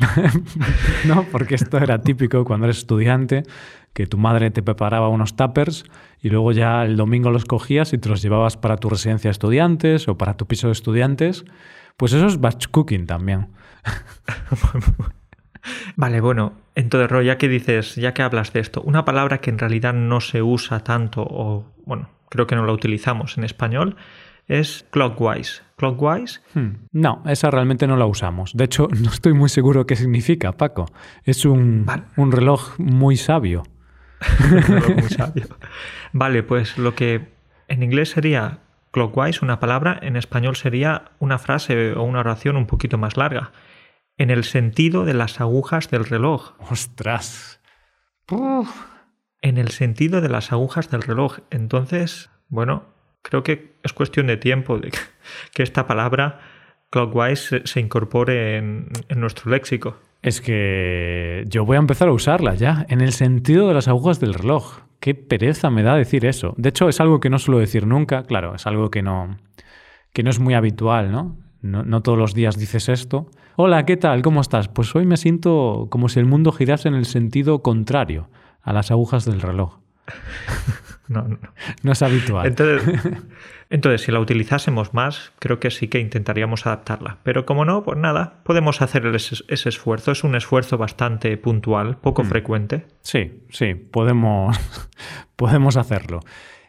no, 1.06 1.24
porque 1.30 1.54
esto 1.54 1.78
era 1.78 2.00
típico 2.00 2.44
cuando 2.44 2.66
eres 2.66 2.78
estudiante, 2.78 3.44
que 3.92 4.06
tu 4.06 4.18
madre 4.18 4.50
te 4.50 4.62
preparaba 4.62 5.08
unos 5.08 5.36
tuppers 5.36 5.84
y 6.20 6.30
luego 6.30 6.52
ya 6.52 6.84
el 6.84 6.96
domingo 6.96 7.30
los 7.30 7.44
cogías 7.44 7.92
y 7.92 7.98
te 7.98 8.08
los 8.08 8.22
llevabas 8.22 8.56
para 8.56 8.76
tu 8.76 8.88
residencia 8.88 9.28
de 9.28 9.32
estudiantes 9.32 10.08
o 10.08 10.16
para 10.16 10.36
tu 10.36 10.46
piso 10.46 10.68
de 10.68 10.72
estudiantes. 10.72 11.44
Pues 11.96 12.12
eso 12.12 12.26
es 12.26 12.40
batch 12.40 12.68
cooking 12.68 13.06
también. 13.06 13.48
vale, 15.96 16.20
bueno, 16.20 16.54
entonces, 16.74 17.10
Ro, 17.10 17.22
ya 17.22 17.36
que 17.36 17.48
dices, 17.48 17.96
ya 17.96 18.14
que 18.14 18.22
hablas 18.22 18.52
de 18.52 18.60
esto, 18.60 18.80
una 18.82 19.04
palabra 19.04 19.38
que 19.38 19.50
en 19.50 19.58
realidad 19.58 19.92
no 19.92 20.20
se 20.20 20.42
usa 20.42 20.80
tanto 20.80 21.22
o, 21.22 21.66
bueno, 21.84 22.08
creo 22.28 22.46
que 22.46 22.56
no 22.56 22.64
la 22.64 22.72
utilizamos 22.72 23.36
en 23.36 23.44
español, 23.44 23.96
es 24.50 24.84
clockwise. 24.90 25.62
¿Clockwise? 25.76 26.42
Hmm. 26.54 26.88
No, 26.92 27.22
esa 27.26 27.50
realmente 27.50 27.86
no 27.86 27.96
la 27.96 28.06
usamos. 28.06 28.52
De 28.54 28.64
hecho, 28.64 28.88
no 29.00 29.08
estoy 29.10 29.32
muy 29.32 29.48
seguro 29.48 29.86
qué 29.86 29.96
significa, 29.96 30.52
Paco. 30.52 30.86
Es 31.24 31.44
un, 31.44 31.86
un 32.16 32.32
reloj 32.32 32.78
muy 32.78 33.16
sabio. 33.16 33.62
un 34.52 34.62
reloj 34.62 34.96
muy 34.96 35.08
sabio. 35.08 35.46
Vale, 36.12 36.42
pues 36.42 36.76
lo 36.78 36.96
que 36.96 37.28
en 37.68 37.84
inglés 37.84 38.10
sería 38.10 38.58
clockwise, 38.90 39.42
una 39.42 39.60
palabra, 39.60 39.98
en 40.02 40.16
español 40.16 40.56
sería 40.56 41.12
una 41.20 41.38
frase 41.38 41.92
o 41.92 42.02
una 42.02 42.18
oración 42.18 42.56
un 42.56 42.66
poquito 42.66 42.98
más 42.98 43.16
larga. 43.16 43.52
En 44.16 44.30
el 44.30 44.42
sentido 44.42 45.04
de 45.04 45.14
las 45.14 45.40
agujas 45.40 45.90
del 45.90 46.04
reloj. 46.04 46.54
¡Ostras! 46.70 47.60
En 49.42 49.58
el 49.58 49.68
sentido 49.68 50.20
de 50.20 50.28
las 50.28 50.50
agujas 50.50 50.90
del 50.90 51.02
reloj. 51.02 51.38
Entonces, 51.50 52.30
bueno, 52.48 52.84
creo 53.22 53.42
que 53.42 53.74
es 53.82 53.92
cuestión 53.92 54.26
de 54.26 54.36
tiempo 54.36 54.78
de 54.78 54.90
que 55.54 55.62
esta 55.62 55.86
palabra 55.86 56.40
clockwise 56.90 57.62
se, 57.64 57.80
incorpore 57.80 58.58
en, 58.58 58.88
nuestro 59.16 59.50
léxico. 59.50 59.98
Es 60.22 60.40
que 60.40 61.44
yo 61.46 61.64
voy 61.64 61.76
a 61.76 61.80
empezar 61.80 62.08
a 62.08 62.12
usarla 62.12 62.54
ya, 62.54 62.84
en 62.88 63.00
el 63.00 63.12
sentido 63.12 63.68
de 63.68 63.74
las 63.74 63.88
agujas 63.88 64.20
del 64.20 64.34
reloj. 64.34 64.80
Qué 64.98 65.14
pereza 65.14 65.70
me 65.70 65.82
da 65.82 65.94
decir 65.94 66.26
eso. 66.26 66.52
De 66.58 66.68
hecho, 66.68 66.88
es 66.88 67.00
algo 67.00 67.20
que 67.20 67.30
no 67.30 67.38
suelo 67.38 67.58
decir 67.58 67.86
nunca, 67.86 68.24
claro, 68.24 68.54
es 68.54 68.66
algo 68.66 68.90
que 68.90 69.02
no, 69.02 69.38
que 70.12 70.22
no 70.22 70.30
es 70.30 70.38
muy 70.38 70.52
habitual, 70.52 71.10
¿no? 71.10 71.38
¿no? 71.62 71.84
No 71.84 72.02
todos 72.02 72.18
los 72.18 72.34
días 72.34 72.58
dices 72.58 72.88
esto. 72.90 73.30
Hola, 73.56 73.86
¿qué 73.86 73.96
tal? 73.96 74.20
¿Cómo 74.20 74.40
estás? 74.40 74.68
Pues 74.68 74.94
hoy 74.94 75.06
me 75.06 75.16
siento 75.16 75.88
como 75.90 76.08
si 76.08 76.18
el 76.18 76.26
mundo 76.26 76.52
girase 76.52 76.88
en 76.88 76.94
el 76.94 77.06
sentido 77.06 77.62
contrario 77.62 78.28
a 78.62 78.72
las 78.72 78.90
agujas 78.90 79.24
del 79.24 79.40
reloj. 79.40 79.78
no, 81.14 81.26
no. 81.26 81.38
no 81.82 81.92
es 81.92 82.02
habitual. 82.02 82.46
Entonces, 83.70 84.02
si 84.02 84.12
la 84.12 84.20
utilizásemos 84.20 84.94
más, 84.94 85.32
creo 85.38 85.58
que 85.58 85.70
sí 85.70 85.88
que 85.88 85.98
intentaríamos 85.98 86.66
adaptarla. 86.66 87.18
Pero 87.24 87.46
como 87.46 87.64
no, 87.64 87.82
pues 87.82 87.98
nada, 87.98 88.40
podemos 88.44 88.80
hacer 88.80 89.06
ese, 89.06 89.44
esfuerzo. 89.68 90.12
Es 90.12 90.24
un 90.24 90.36
esfuerzo 90.36 90.78
bastante 90.78 91.36
puntual, 91.36 91.96
poco 91.96 92.22
mm. 92.22 92.26
frecuente. 92.26 92.86
Sí, 93.02 93.42
sí, 93.50 93.74
podemos, 93.74 94.56
podemos 95.36 95.76
hacerlo. 95.76 96.20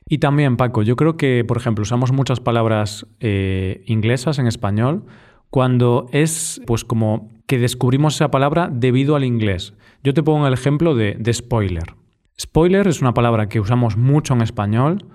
Y 0.08 0.18
también, 0.18 0.58
Paco, 0.58 0.82
yo 0.82 0.96
creo 0.96 1.18
que, 1.18 1.46
por 1.48 1.58
ejemplo, 1.58 1.84
usamos 1.84 2.12
muchas 2.12 2.40
palabras 2.40 3.06
eh, 3.20 3.84
inglesas 3.86 4.40
en 4.40 4.48
español 4.48 5.06
cuando 5.50 6.08
es 6.12 6.62
pues 6.66 6.84
como 6.84 7.32
que 7.46 7.60
descubrimos 7.60 8.16
esa 8.16 8.32
palabra 8.32 8.70
debido 8.72 9.16
al 9.16 9.24
inglés. 9.24 9.74
Yo 10.04 10.14
te 10.14 10.24
pongo 10.24 10.48
el 10.48 10.54
ejemplo 10.54 10.96
de 10.96 11.34
spoiler. 11.34 12.01
Spoiler 12.42 12.88
es 12.88 13.02
una 13.02 13.14
palabra 13.14 13.48
que 13.48 13.60
usamos 13.60 13.98
mucho 13.98 14.34
en 14.34 14.42
español. 14.42 15.06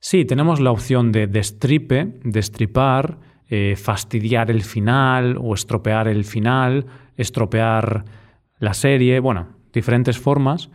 Sí, 0.00 0.24
tenemos 0.24 0.58
la 0.58 0.72
opción 0.72 1.12
de 1.12 1.28
destripe, 1.28 2.18
destripar, 2.24 3.20
eh, 3.48 3.76
fastidiar 3.76 4.50
el 4.50 4.62
final 4.62 5.36
o 5.40 5.54
estropear 5.54 6.08
el 6.08 6.24
final, 6.24 6.86
estropear 7.16 8.04
la 8.58 8.74
serie, 8.74 9.20
bueno, 9.20 9.50
diferentes 9.72 10.18
formas. 10.18 10.70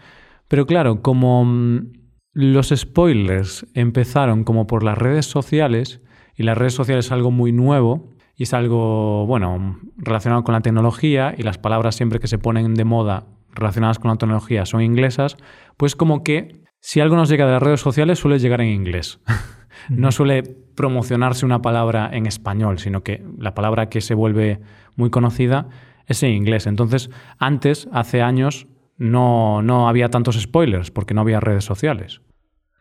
Pero 0.47 0.65
claro, 0.65 1.01
como 1.01 1.43
mm, 1.43 1.91
los 2.31 2.69
spoilers 2.73 3.67
empezaron 3.73 4.45
como 4.45 4.65
por 4.65 4.83
las 4.83 4.97
redes 4.97 5.25
sociales, 5.25 5.99
y 6.37 6.43
las 6.43 6.57
redes 6.57 6.73
sociales 6.73 7.07
es 7.07 7.11
algo 7.11 7.31
muy 7.31 7.51
nuevo, 7.51 8.13
y 8.37 8.43
es 8.43 8.53
algo, 8.53 9.25
bueno, 9.25 9.81
relacionado 9.97 10.45
con 10.45 10.53
la 10.53 10.61
tecnología, 10.61 11.35
y 11.37 11.43
las 11.43 11.57
palabras 11.57 11.95
siempre 11.95 12.19
que 12.19 12.27
se 12.27 12.37
ponen 12.37 12.75
de 12.75 12.85
moda 12.85 13.25
relacionadas 13.57 13.99
con 13.99 14.11
la 14.11 14.17
tecnología 14.17 14.65
son 14.65 14.81
inglesas, 14.81 15.37
pues 15.77 15.95
como 15.95 16.23
que 16.23 16.63
si 16.79 16.99
algo 16.99 17.15
nos 17.15 17.29
llega 17.29 17.45
de 17.45 17.53
las 17.53 17.63
redes 17.63 17.81
sociales 17.81 18.19
suele 18.19 18.39
llegar 18.39 18.61
en 18.61 18.69
inglés. 18.69 19.19
no 19.89 20.11
suele 20.11 20.43
promocionarse 20.75 21.45
una 21.45 21.61
palabra 21.61 22.09
en 22.11 22.25
español, 22.25 22.79
sino 22.79 23.03
que 23.03 23.23
la 23.37 23.53
palabra 23.53 23.89
que 23.89 24.01
se 24.01 24.13
vuelve 24.13 24.59
muy 24.95 25.09
conocida 25.09 25.69
es 26.07 26.23
en 26.23 26.31
inglés. 26.31 26.67
Entonces, 26.67 27.09
antes, 27.37 27.87
hace 27.91 28.21
años, 28.21 28.67
no, 28.97 29.61
no 29.61 29.87
había 29.89 30.09
tantos 30.09 30.39
spoilers 30.39 30.91
porque 30.91 31.13
no 31.13 31.21
había 31.21 31.39
redes 31.39 31.65
sociales. 31.65 32.21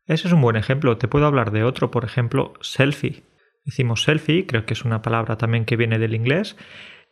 Ese 0.07 0.29
es 0.29 0.33
un 0.33 0.41
buen 0.41 0.57
ejemplo. 0.57 0.97
Te 0.99 1.09
puedo 1.09 1.27
hablar 1.27 1.51
de 1.51 1.65
otro, 1.65 1.91
por 1.91 2.05
ejemplo, 2.05 2.55
selfie. 2.61 3.25
Hicimos 3.65 4.05
selfie, 4.05 4.47
creo 4.47 4.65
que 4.65 4.75
es 4.75 4.85
una 4.85 5.03
palabra 5.03 5.37
también 5.37 5.65
que 5.65 5.77
viene 5.77 5.99
del 5.99 6.15
inglés. 6.15 6.57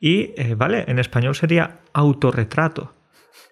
Y, 0.00 0.32
eh, 0.36 0.54
vale, 0.56 0.84
en 0.86 0.98
español 0.98 1.34
sería 1.34 1.80
autorretrato 1.92 2.94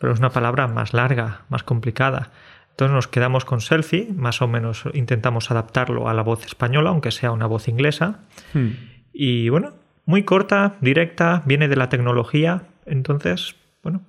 pero 0.01 0.13
es 0.13 0.19
una 0.19 0.31
palabra 0.31 0.67
más 0.69 0.93
larga, 0.93 1.43
más 1.49 1.63
complicada. 1.63 2.31
Entonces 2.71 2.95
nos 2.95 3.09
quedamos 3.09 3.45
con 3.45 3.61
selfie, 3.61 4.09
más 4.15 4.41
o 4.43 4.49
menos 4.49 4.85
intentamos 4.95 5.51
adaptarlo 5.51 6.09
a 6.09 6.15
la 6.15 6.23
voz 6.23 6.47
española, 6.47 6.91
aunque 6.91 7.11
sea 7.11 7.31
una 7.31 7.47
voz 7.47 7.69
inglesa. 7.69 8.21
Hmm. 8.55 8.71
Y 9.13 9.51
bueno, 9.51 9.75
muy 10.07 10.23
corta, 10.25 10.77
directa, 10.81 11.43
viene 11.45 11.69
de 11.69 11.77
la 11.77 11.89
tecnología, 11.89 12.65
entonces, 12.87 13.57
bueno, 13.83 14.03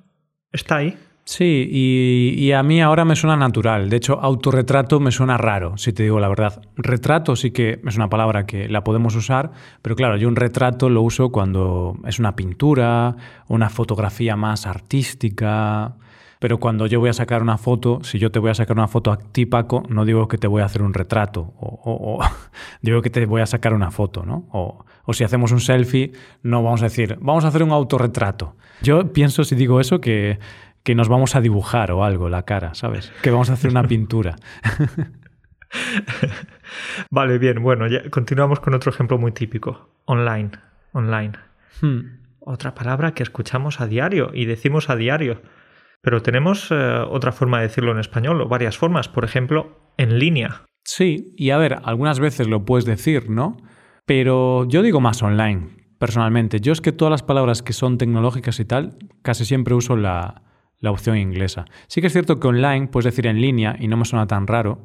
está 0.52 0.78
ahí. 0.78 0.98
Sí, 1.26 1.70
y, 1.72 2.52
a 2.52 2.64
mí 2.64 2.82
ahora 2.82 3.06
me 3.06 3.16
suena 3.16 3.38
natural. 3.38 3.90
De 3.90 3.96
hecho, 3.96 4.20
autorretrato 4.20 5.00
me 5.00 5.12
suena 5.12 5.38
raro, 5.38 5.78
si 5.78 5.94
te 5.94 6.04
digo 6.04 6.20
la 6.20 6.28
verdad. 6.28 6.62
Retrato 6.76 7.38
sí 7.38 7.52
que 7.52 7.80
es 7.86 7.96
una 7.96 8.10
palabra 8.10 8.46
que 8.46 8.68
la 8.68 8.84
podemos 8.84 9.16
usar, 9.16 9.52
pero 9.82 9.96
claro, 9.96 10.18
yo 10.18 10.28
un 10.28 10.36
retrato 10.36 10.90
lo 10.90 11.02
uso 11.02 11.32
cuando 11.32 11.98
es 12.06 12.20
una 12.20 12.36
pintura, 12.36 13.16
una 13.48 13.70
fotografía 13.70 14.36
más 14.36 14.68
artística. 14.68 15.96
Pero 16.40 16.60
cuando 16.60 16.88
yo 16.88 17.00
voy 17.00 17.10
a 17.10 17.14
sacar 17.14 17.42
una 17.42 17.58
foto, 17.58 18.04
si 18.04 18.20
yo 18.20 18.30
te 18.30 18.38
voy 18.38 18.52
a 18.52 18.54
sacar 18.54 18.76
una 18.76 18.90
foto 18.90 19.10
a 19.14 19.18
ti, 19.18 19.46
Paco, 19.46 19.84
no 19.88 20.04
digo 20.04 20.28
que 20.28 20.38
te 20.38 20.48
voy 20.48 20.62
a 20.62 20.66
hacer 20.66 20.82
un 20.82 20.94
retrato, 20.94 21.54
o, 21.58 22.20
digo 22.82 23.02
que 23.02 23.10
te 23.10 23.26
voy 23.26 23.42
a 23.42 23.46
sacar 23.46 23.74
una 23.74 23.92
foto, 23.92 24.26
¿no? 24.26 24.50
O, 24.52 24.84
o 25.06 25.14
si 25.14 25.24
hacemos 25.24 25.54
un 25.54 25.62
selfie, 25.62 26.12
no 26.42 26.62
vamos 26.62 26.82
a 26.82 26.86
decir, 26.86 27.18
vamos 27.22 27.46
a 27.46 27.48
hacer 27.48 27.64
un 27.64 27.72
autorretrato. 27.72 28.58
Yo 28.82 29.14
pienso, 29.14 29.46
si 29.46 29.56
digo 29.56 29.80
eso, 29.80 30.02
que 30.02 30.38
que 30.84 30.96
nos 30.96 31.10
vamos 31.10 31.36
a 31.36 31.42
dibujar 31.42 31.92
o 31.92 32.04
algo 32.04 32.30
la 32.30 32.44
cara, 32.44 32.74
¿sabes? 32.74 33.12
Que 33.22 33.32
vamos 33.32 33.50
a 33.50 33.54
hacer 33.54 33.72
una 33.72 33.84
pintura. 33.84 34.36
vale, 37.10 37.38
bien, 37.38 37.64
bueno, 37.64 37.88
ya 37.88 38.10
continuamos 38.10 38.60
con 38.60 38.74
otro 38.74 38.92
ejemplo 38.92 39.18
muy 39.18 39.32
típico. 39.32 39.90
Online. 40.06 40.52
Online. 40.92 41.34
Hmm. 41.82 42.20
Otra 42.40 42.76
palabra 42.76 43.14
que 43.14 43.24
escuchamos 43.24 43.80
a 43.80 43.88
diario 43.88 44.32
y 44.34 44.46
decimos 44.46 44.90
a 44.90 44.98
diario. 44.98 45.42
Pero 46.02 46.22
tenemos 46.22 46.70
eh, 46.70 46.76
otra 46.76 47.32
forma 47.32 47.60
de 47.60 47.68
decirlo 47.68 47.94
en 47.94 48.00
español, 48.00 48.42
o 48.42 48.50
varias 48.50 48.78
formas. 48.78 49.08
Por 49.08 49.24
ejemplo, 49.24 49.94
en 49.98 50.20
línea. 50.20 50.64
Sí, 50.84 51.34
y 51.38 51.52
a 51.52 51.58
ver, 51.58 51.80
algunas 51.86 52.20
veces 52.20 52.50
lo 52.50 52.66
puedes 52.66 52.84
decir, 52.84 53.30
¿no? 53.30 53.56
Pero 54.06 54.68
yo 54.68 54.82
digo 54.82 55.00
más 55.00 55.24
online 55.24 55.78
personalmente. 55.98 56.60
Yo 56.60 56.74
es 56.74 56.82
que 56.82 56.92
todas 56.92 57.12
las 57.12 57.24
palabras 57.24 57.62
que 57.62 57.72
son 57.72 57.98
tecnológicas 57.98 58.60
y 58.60 58.66
tal, 58.66 58.98
casi 59.22 59.46
siempre 59.46 59.74
uso 59.74 59.96
la, 59.96 60.42
la 60.84 60.92
opción 60.92 61.18
inglesa. 61.18 61.64
Sí 61.88 62.02
que 62.02 62.08
es 62.08 62.14
cierto 62.14 62.42
que 62.42 62.48
online 62.50 62.88
puedes 62.88 63.06
decir 63.06 63.26
en 63.26 63.40
línea 63.40 63.78
y 63.80 63.88
no 63.88 63.96
me 63.96 64.04
suena 64.04 64.28
tan 64.28 64.48
raro, 64.48 64.80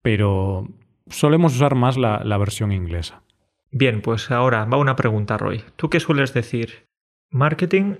pero 0.00 0.66
solemos 1.08 1.54
usar 1.54 1.74
más 1.74 1.98
la, 1.98 2.22
la 2.24 2.38
versión 2.38 2.72
inglesa. 2.72 3.22
Bien, 3.70 4.00
pues 4.00 4.30
ahora 4.30 4.64
va 4.64 4.78
una 4.78 4.96
pregunta, 4.96 5.36
Roy. 5.36 5.62
¿Tú 5.76 5.90
qué 5.90 6.00
sueles 6.00 6.32
decir? 6.32 6.88
¿Marketing 7.30 7.96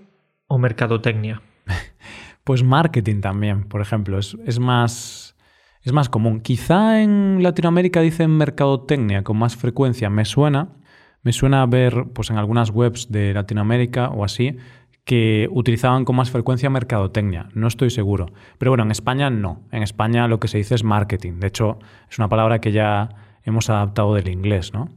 o 0.47 0.56
mercadotecnia? 0.56 1.42
pues 2.44 2.62
marketing 2.62 3.21
también, 3.21 3.64
por 3.64 3.82
ejemplo. 3.82 4.18
Es, 4.18 4.35
es, 4.47 4.59
más, 4.59 5.37
es 5.82 5.92
más 5.92 6.09
común. 6.09 6.40
Quizá 6.40 7.02
en 7.02 7.42
Latinoamérica 7.42 8.00
dicen 8.00 8.30
mercadotecnia 8.30 9.25
con 9.25 9.37
más 9.37 9.56
frecuencia. 9.56 10.09
Me 10.09 10.25
suena, 10.25 10.71
me 11.23 11.35
suena 11.35 11.66
ver 11.66 12.06
pues, 12.14 12.30
en 12.30 12.38
algunas 12.38 12.71
webs 12.71 13.12
de 13.12 13.35
Latinoamérica 13.35 14.09
o 14.09 14.25
así 14.25 14.56
que 15.04 15.49
utilizaban 15.50 16.04
con 16.04 16.16
más 16.16 16.30
frecuencia 16.30 16.71
mercadotecnia. 16.71 17.49
No 17.54 17.66
estoy 17.66 17.90
seguro. 17.90 18.32
Pero 18.59 18.71
bueno, 18.71 18.85
en 18.85 18.90
España 18.90 19.30
no. 19.30 19.66
En 19.73 19.82
España 19.82 20.28
lo 20.28 20.38
que 20.38 20.49
se 20.49 20.59
dice 20.59 20.75
es 20.75 20.85
marketing. 20.85 21.40
De 21.40 21.49
hecho, 21.49 21.78
es 22.09 22.18
una 22.18 22.28
palabra 22.28 22.61
que 22.61 22.73
ya 22.73 23.09
hemos 23.44 23.68
adaptado 23.68 24.14
del 24.14 24.28
inglés, 24.28 24.73
¿no? 24.73 24.88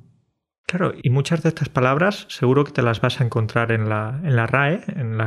Claro, 0.68 0.94
y 1.02 1.12
muchas 1.12 1.44
de 1.44 1.50
estas 1.50 1.70
palabras 1.70 2.26
seguro 2.30 2.64
que 2.64 2.72
te 2.72 2.82
las 2.82 3.00
vas 3.00 3.22
a 3.22 3.24
encontrar 3.24 3.72
en 3.72 3.88
la, 3.88 4.20
en 4.24 4.36
la 4.36 4.48
RAE, 4.48 4.82
en, 4.96 5.20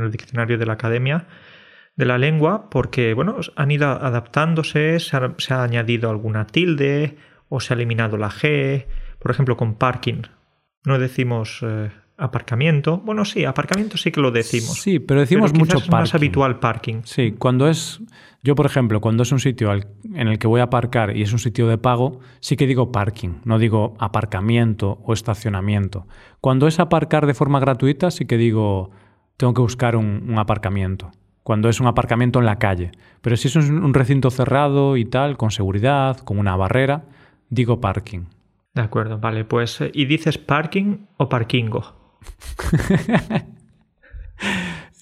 el 0.00 0.10
diccionario 0.12 0.56
de 0.56 0.66
la 0.66 0.74
Academia 0.74 1.26
de 1.96 2.06
la 2.06 2.18
Lengua, 2.18 2.70
porque 2.70 3.14
bueno, 3.14 3.36
han 3.56 3.70
ido 3.70 3.88
adaptándose, 3.88 5.00
se 5.00 5.16
ha, 5.16 5.34
se 5.38 5.54
ha 5.54 5.62
añadido 5.62 6.10
alguna 6.10 6.46
tilde 6.46 7.16
o 7.48 7.60
se 7.60 7.72
ha 7.72 7.76
eliminado 7.76 8.16
la 8.16 8.30
G, 8.30 8.86
por 9.18 9.30
ejemplo, 9.30 9.56
con 9.56 9.74
parking. 9.74 10.22
No 10.84 10.98
decimos 10.98 11.60
eh, 11.62 11.90
aparcamiento. 12.16 12.98
Bueno, 12.98 13.24
sí, 13.24 13.44
aparcamiento 13.44 13.96
sí 13.96 14.12
que 14.12 14.20
lo 14.20 14.30
decimos. 14.30 14.80
Sí, 14.80 14.98
pero 14.98 15.20
decimos 15.20 15.52
mucho 15.52 15.78
es 15.78 15.90
más 15.90 16.14
habitual 16.14 16.58
parking. 16.58 17.02
Sí, 17.04 17.32
cuando 17.32 17.68
es. 17.68 18.00
Yo, 18.42 18.54
por 18.54 18.66
ejemplo, 18.66 19.00
cuando 19.00 19.22
es 19.22 19.32
un 19.32 19.40
sitio 19.40 19.72
en 19.72 20.28
el 20.28 20.38
que 20.38 20.46
voy 20.46 20.60
a 20.60 20.64
aparcar 20.64 21.16
y 21.16 21.22
es 21.22 21.32
un 21.32 21.38
sitio 21.38 21.66
de 21.66 21.78
pago, 21.78 22.20
sí 22.40 22.56
que 22.56 22.66
digo 22.66 22.92
parking, 22.92 23.40
no 23.44 23.58
digo 23.58 23.94
aparcamiento 23.98 24.98
o 25.02 25.14
estacionamiento. 25.14 26.06
Cuando 26.42 26.66
es 26.66 26.78
aparcar 26.78 27.26
de 27.26 27.32
forma 27.32 27.58
gratuita, 27.58 28.10
sí 28.10 28.26
que 28.26 28.36
digo 28.36 28.90
tengo 29.38 29.54
que 29.54 29.62
buscar 29.62 29.96
un, 29.96 30.38
aparcamiento. 30.38 31.10
Cuando 31.42 31.68
es 31.68 31.80
un 31.80 31.86
aparcamiento 31.86 32.38
en 32.38 32.46
la 32.46 32.58
calle. 32.58 32.92
Pero 33.20 33.36
si 33.36 33.48
es 33.48 33.56
un 33.56 33.94
recinto 33.94 34.30
cerrado 34.30 34.96
y 34.96 35.04
tal, 35.04 35.36
con 35.36 35.50
seguridad, 35.50 36.18
con 36.18 36.38
una 36.38 36.54
barrera, 36.54 37.06
digo 37.48 37.80
parking. 37.80 38.26
De 38.74 38.82
acuerdo, 38.82 39.18
vale, 39.18 39.44
pues 39.44 39.82
¿y 39.92 40.04
dices 40.04 40.38
parking 40.38 41.06
o 41.16 41.28
parkingo? 41.28 42.03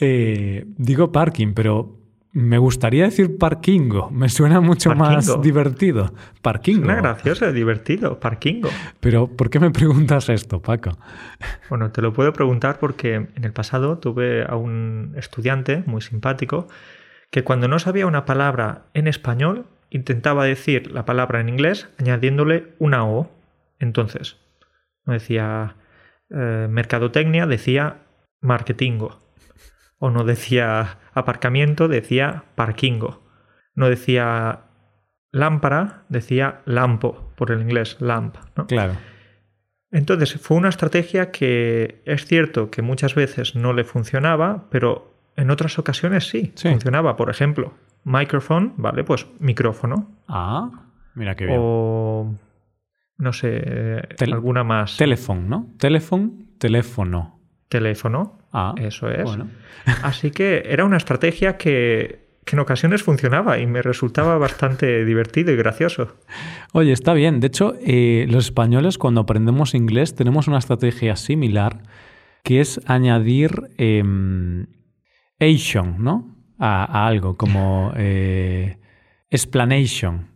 Eh, 0.04 0.64
digo 0.78 1.12
parking, 1.12 1.54
pero 1.54 2.02
me 2.32 2.56
gustaría 2.56 3.04
decir 3.04 3.36
parkingo. 3.36 4.10
Me 4.10 4.28
suena 4.28 4.60
mucho 4.60 4.94
más 4.94 5.40
divertido. 5.42 6.12
Parkingo. 6.40 6.86
Suena 6.86 7.02
gracioso, 7.02 7.52
divertido. 7.52 8.18
Parkingo. 8.18 8.70
Pero, 9.00 9.28
¿por 9.28 9.50
qué 9.50 9.60
me 9.60 9.70
preguntas 9.70 10.28
esto, 10.28 10.60
Paco? 10.60 10.98
Bueno, 11.68 11.92
te 11.92 12.00
lo 12.00 12.12
puedo 12.12 12.32
preguntar 12.32 12.78
porque 12.78 13.14
en 13.14 13.44
el 13.44 13.52
pasado 13.52 13.98
tuve 13.98 14.44
a 14.44 14.56
un 14.56 15.14
estudiante 15.16 15.84
muy 15.86 16.00
simpático 16.00 16.68
que 17.30 17.44
cuando 17.44 17.68
no 17.68 17.78
sabía 17.78 18.06
una 18.06 18.24
palabra 18.24 18.86
en 18.94 19.08
español 19.08 19.66
intentaba 19.90 20.44
decir 20.44 20.90
la 20.90 21.04
palabra 21.04 21.40
en 21.40 21.50
inglés 21.50 21.88
añadiéndole 21.98 22.72
una 22.78 23.04
O. 23.06 23.30
Entonces, 23.78 24.38
no 25.04 25.12
decía 25.12 25.76
eh, 26.32 26.66
mercadotecnia, 26.68 27.46
decía 27.46 28.02
marketingo. 28.40 29.18
O 29.98 30.10
no 30.10 30.24
decía 30.24 30.98
aparcamiento, 31.14 31.88
decía 31.88 32.44
parkingo. 32.54 33.22
No 33.74 33.88
decía 33.88 34.64
lámpara, 35.30 36.04
decía 36.08 36.60
lampo, 36.64 37.32
por 37.36 37.50
el 37.50 37.60
inglés, 37.62 37.96
lamp. 38.00 38.36
Claro. 38.68 38.96
Entonces, 39.90 40.40
fue 40.40 40.56
una 40.56 40.70
estrategia 40.70 41.30
que 41.30 42.02
es 42.06 42.24
cierto 42.26 42.70
que 42.70 42.82
muchas 42.82 43.14
veces 43.14 43.54
no 43.54 43.72
le 43.72 43.84
funcionaba, 43.84 44.68
pero 44.70 45.12
en 45.36 45.50
otras 45.50 45.78
ocasiones 45.78 46.28
sí, 46.28 46.52
funcionaba. 46.56 47.16
Por 47.16 47.30
ejemplo, 47.30 47.74
microphone, 48.04 48.72
¿vale? 48.76 49.04
Pues 49.04 49.26
micrófono. 49.38 50.10
Ah, 50.28 50.70
mira 51.14 51.34
qué 51.34 51.46
bien. 51.46 51.58
O 51.60 52.34
no 53.22 53.32
sé, 53.32 54.02
alguna 54.20 54.64
más. 54.64 54.96
Teléfono, 54.96 55.42
¿no? 55.42 55.68
Teléfono, 55.78 56.32
teléfono. 56.58 57.38
Teléfono. 57.68 58.40
Ah, 58.52 58.74
eso 58.76 59.08
es. 59.08 59.30
Así 60.02 60.32
que 60.32 60.64
era 60.66 60.84
una 60.84 60.96
estrategia 60.96 61.56
que, 61.56 62.26
en 62.50 62.58
ocasiones 62.58 63.04
funcionaba 63.04 63.60
y 63.60 63.66
me 63.66 63.80
resultaba 63.80 64.36
bastante 64.38 65.04
divertido 65.04 65.52
y 65.52 65.56
gracioso. 65.56 66.16
Oye, 66.72 66.90
está 66.92 67.14
bien. 67.14 67.38
De 67.38 67.46
hecho, 67.46 67.74
eh, 67.80 68.26
los 68.28 68.46
españoles 68.46 68.98
cuando 68.98 69.20
aprendemos 69.20 69.74
inglés 69.74 70.16
tenemos 70.16 70.48
una 70.48 70.58
estrategia 70.58 71.14
similar 71.14 71.82
que 72.42 72.60
es 72.60 72.80
añadir 72.86 73.70
eh, 73.78 74.02
¿no? 74.04 74.66
A, 76.58 77.06
algo 77.06 77.36
como 77.36 77.92
eh, 77.96 78.78
explanation. 79.30 80.31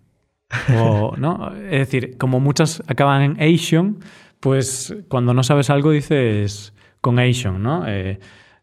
O, 0.74 1.14
¿no? 1.18 1.54
Es 1.56 1.90
decir, 1.90 2.16
como 2.18 2.40
muchas 2.40 2.82
acaban 2.86 3.22
en 3.22 3.54
Asian, 3.54 3.98
pues 4.40 4.94
cuando 5.08 5.34
no 5.34 5.42
sabes 5.42 5.70
algo 5.70 5.90
dices 5.90 6.72
con 7.00 7.18
Asian, 7.18 7.62
¿no? 7.62 7.84
Eh, 7.86 8.18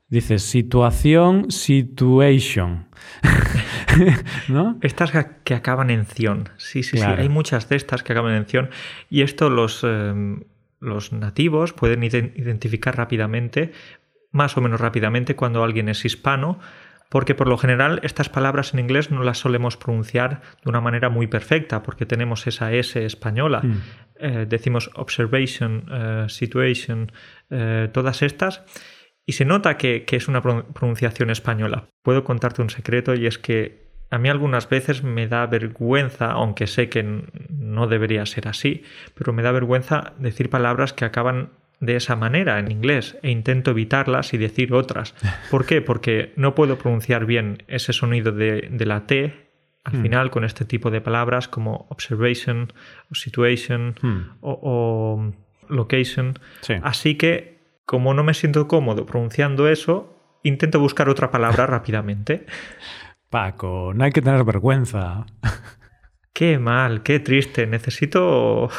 dices 0.07 0.43
situación, 0.43 1.49
situation. 1.49 2.87
¿No? 4.47 4.77
Estas 4.81 5.11
que 5.43 5.53
acaban 5.53 5.89
en 5.89 6.05
ción. 6.05 6.49
Sí, 6.57 6.83
sí, 6.83 6.97
sí. 6.97 7.03
Hay 7.03 7.29
muchas 7.29 7.69
de 7.69 7.75
estas 7.75 8.03
que 8.03 8.13
acaban 8.13 8.33
en 8.35 8.45
ción. 8.45 8.69
Y 9.09 9.21
esto 9.21 9.49
los, 9.49 9.83
em, 9.83 10.43
los 10.79 11.13
nativos 11.13 11.73
pueden 11.73 12.03
identificar 12.03 12.95
rápidamente, 12.95 13.71
más 14.31 14.57
o 14.57 14.61
menos 14.61 14.79
rápidamente, 14.79 15.35
cuando 15.35 15.63
alguien 15.63 15.89
es 15.89 16.05
hispano 16.05 16.59
porque 17.13 17.35
por 17.35 17.47
lo 17.47 17.59
general 17.59 17.99
estas 18.01 18.27
palabras 18.27 18.73
en 18.73 18.79
inglés 18.79 19.11
no 19.11 19.21
las 19.21 19.37
solemos 19.37 19.77
pronunciar 19.77 20.41
de 20.63 20.69
una 20.71 20.81
manera 20.81 21.09
muy 21.09 21.27
perfecta, 21.27 21.83
porque 21.83 22.07
tenemos 22.07 22.47
esa 22.47 22.73
S 22.73 23.05
española. 23.05 23.61
Mm. 23.61 23.81
Eh, 24.15 24.45
decimos 24.49 24.89
observation, 24.95 25.85
eh, 25.91 26.25
situation, 26.27 27.11
eh, 27.51 27.87
todas 27.93 28.23
estas, 28.23 28.63
y 29.27 29.33
se 29.33 29.45
nota 29.45 29.77
que, 29.77 30.05
que 30.05 30.15
es 30.15 30.27
una 30.27 30.41
pronunciación 30.41 31.29
española. 31.29 31.85
Puedo 32.01 32.23
contarte 32.23 32.63
un 32.63 32.71
secreto 32.71 33.13
y 33.13 33.27
es 33.27 33.37
que 33.37 33.83
a 34.09 34.17
mí 34.17 34.29
algunas 34.29 34.67
veces 34.67 35.03
me 35.03 35.27
da 35.27 35.45
vergüenza, 35.45 36.31
aunque 36.31 36.65
sé 36.65 36.89
que 36.89 37.03
no 37.03 37.85
debería 37.85 38.25
ser 38.25 38.47
así, 38.47 38.81
pero 39.13 39.33
me 39.33 39.43
da 39.43 39.51
vergüenza 39.51 40.13
decir 40.17 40.49
palabras 40.49 40.93
que 40.93 41.05
acaban 41.05 41.51
de 41.83 41.97
esa 41.97 42.15
manera 42.15 42.59
en 42.59 42.71
inglés 42.71 43.17
e 43.23 43.29
intento 43.29 43.71
evitarlas 43.71 44.33
y 44.33 44.37
decir 44.37 44.73
otras. 44.73 45.13
¿Por 45.51 45.65
qué? 45.65 45.81
Porque 45.81 46.33
no 46.37 46.55
puedo 46.55 46.77
pronunciar 46.77 47.25
bien 47.25 47.63
ese 47.67 47.91
sonido 47.91 48.31
de, 48.31 48.69
la 48.85 49.05
T 49.05 49.51
al 49.83 49.93
hmm. 49.93 50.01
final 50.01 50.31
con 50.31 50.45
este 50.45 50.63
tipo 50.63 50.91
de 50.91 51.01
palabras 51.01 51.49
como 51.49 51.87
observation, 51.89 52.71
situation 53.11 53.95
hmm. 54.01 54.37
o, 54.41 55.33
location. 55.67 56.39
Así 56.81 57.15
que, 57.15 57.59
como 57.85 58.13
no 58.13 58.23
me 58.23 58.33
siento 58.33 58.67
cómodo 58.67 59.05
pronunciando 59.05 59.67
eso, 59.67 60.39
intento 60.43 60.79
buscar 60.79 61.09
otra 61.09 61.31
palabra 61.31 61.67
rápidamente. 61.67 62.45
Paco, 63.29 63.93
no 63.93 64.03
hay 64.05 64.11
que 64.11 64.21
tener 64.21 64.43
vergüenza. 64.43 65.25
Qué 66.33 66.57
mal, 66.57 67.03
qué 67.03 67.19
triste. 67.19 67.67
Necesito 67.67 68.69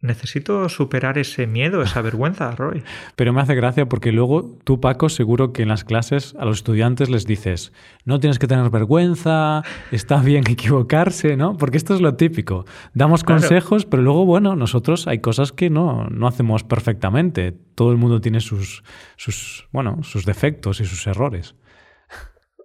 necesito 0.00 0.68
superar 0.68 1.18
ese 1.18 1.46
miedo, 1.46 1.82
esa 1.82 2.02
vergüenza, 2.02 2.50
Roy. 2.52 2.82
Pero 3.16 3.32
me 3.32 3.40
hace 3.40 3.54
gracia 3.54 3.86
porque 3.86 4.12
luego 4.12 4.58
tú, 4.64 4.80
Paco, 4.80 5.08
seguro 5.08 5.52
que 5.52 5.62
en 5.62 5.68
las 5.68 5.84
clases 5.84 6.34
a 6.38 6.44
los 6.44 6.58
estudiantes 6.58 7.10
les 7.10 7.26
dices, 7.26 7.72
no 8.04 8.20
tienes 8.20 8.38
que 8.38 8.46
tener 8.46 8.70
vergüenza, 8.70 9.62
está 9.90 10.20
bien 10.20 10.44
equivocarse, 10.50 11.36
¿no? 11.36 11.56
Porque 11.56 11.76
esto 11.76 11.94
es 11.94 12.00
lo 12.00 12.14
típico. 12.14 12.64
Damos 12.92 13.24
consejos, 13.24 13.86
pero 13.86 14.02
luego, 14.02 14.24
bueno, 14.24 14.56
nosotros 14.56 15.06
hay 15.06 15.20
cosas 15.20 15.52
que 15.52 15.70
no, 15.70 16.06
no 16.10 16.26
hacemos 16.26 16.64
perfectamente. 16.64 17.52
Todo 17.74 17.90
el 17.92 17.98
mundo 17.98 18.20
tiene 18.20 18.40
sus, 18.40 18.82
sus, 19.16 19.68
bueno, 19.72 20.02
sus 20.02 20.24
defectos 20.24 20.80
y 20.80 20.84
sus 20.84 21.06
errores. 21.06 21.54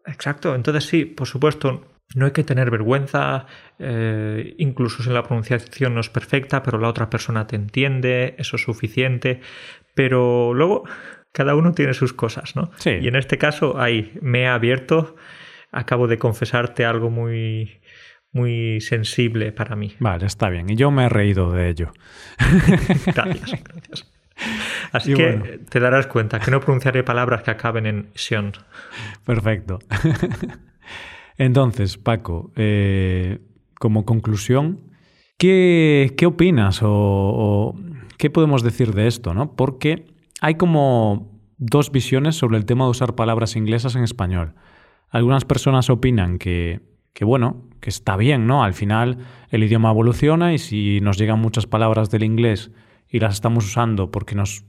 Exacto, 0.05 0.55
entonces 0.55 0.85
sí, 0.85 1.05
por 1.05 1.27
supuesto, 1.27 1.83
no 2.15 2.25
hay 2.25 2.31
que 2.31 2.43
tener 2.43 2.71
vergüenza, 2.71 3.45
eh, 3.77 4.55
incluso 4.57 5.03
si 5.03 5.09
la 5.09 5.23
pronunciación 5.23 5.93
no 5.93 5.99
es 5.99 6.09
perfecta, 6.09 6.63
pero 6.63 6.79
la 6.79 6.87
otra 6.87 7.09
persona 7.09 7.45
te 7.45 7.55
entiende, 7.55 8.35
eso 8.37 8.55
es 8.55 8.63
suficiente. 8.63 9.41
Pero 9.93 10.53
luego 10.53 10.85
cada 11.31 11.55
uno 11.55 11.73
tiene 11.73 11.93
sus 11.93 12.13
cosas, 12.13 12.55
¿no? 12.55 12.71
Sí. 12.77 12.91
Y 13.01 13.07
en 13.07 13.15
este 13.15 13.37
caso, 13.37 13.79
ahí 13.79 14.13
me 14.21 14.41
he 14.41 14.47
abierto, 14.47 15.15
acabo 15.71 16.07
de 16.07 16.17
confesarte 16.17 16.83
algo 16.83 17.11
muy, 17.11 17.79
muy 18.31 18.81
sensible 18.81 19.51
para 19.51 19.75
mí. 19.75 19.95
Vale, 19.99 20.25
está 20.25 20.49
bien. 20.49 20.69
Y 20.69 20.75
yo 20.75 20.89
me 20.89 21.05
he 21.05 21.09
reído 21.09 21.51
de 21.51 21.69
ello. 21.69 21.91
gracias, 23.05 23.63
gracias. 23.63 24.11
Así 24.91 25.13
que 25.13 25.59
te 25.69 25.79
darás 25.79 26.07
cuenta 26.07 26.39
que 26.39 26.49
no 26.49 26.61
pronunciaré 26.61 27.03
palabras 27.03 27.43
que 27.43 27.51
acaben 27.51 27.85
en 27.85 28.09
sion. 28.15 28.53
Perfecto. 29.25 29.79
Entonces, 31.39 31.97
Paco, 31.97 32.51
eh, 32.57 33.39
como 33.79 34.03
conclusión, 34.05 34.81
¿qué, 35.37 36.13
opinas 36.27 36.81
o, 36.83 37.75
qué 38.17 38.29
podemos 38.29 38.61
decir 38.61 38.93
de 38.93 39.07
esto? 39.07 39.33
¿no? 39.33 39.55
Porque 39.55 40.05
hay 40.41 40.55
como 40.55 41.31
dos 41.57 41.91
visiones 41.93 42.35
sobre 42.35 42.57
el 42.57 42.65
tema 42.65 42.83
de 42.83 42.91
usar 42.91 43.15
palabras 43.15 43.55
inglesas 43.55 43.95
en 43.95 44.03
español. 44.03 44.53
Algunas 45.09 45.45
personas 45.45 45.89
opinan 45.89 46.39
que, 46.39 46.81
bueno, 47.21 47.63
que 47.79 47.89
está 47.89 48.17
bien, 48.17 48.45
¿no? 48.45 48.65
Al 48.65 48.73
final 48.73 49.19
el 49.49 49.63
idioma 49.63 49.91
evoluciona 49.91 50.53
y 50.53 50.57
si 50.57 50.99
nos 50.99 51.17
llegan 51.17 51.39
muchas 51.39 51.67
palabras 51.67 52.11
del 52.11 52.23
inglés 52.23 52.69
y 53.07 53.19
las 53.19 53.35
estamos 53.35 53.65
usando 53.65 54.11
porque 54.11 54.35
nos 54.35 54.65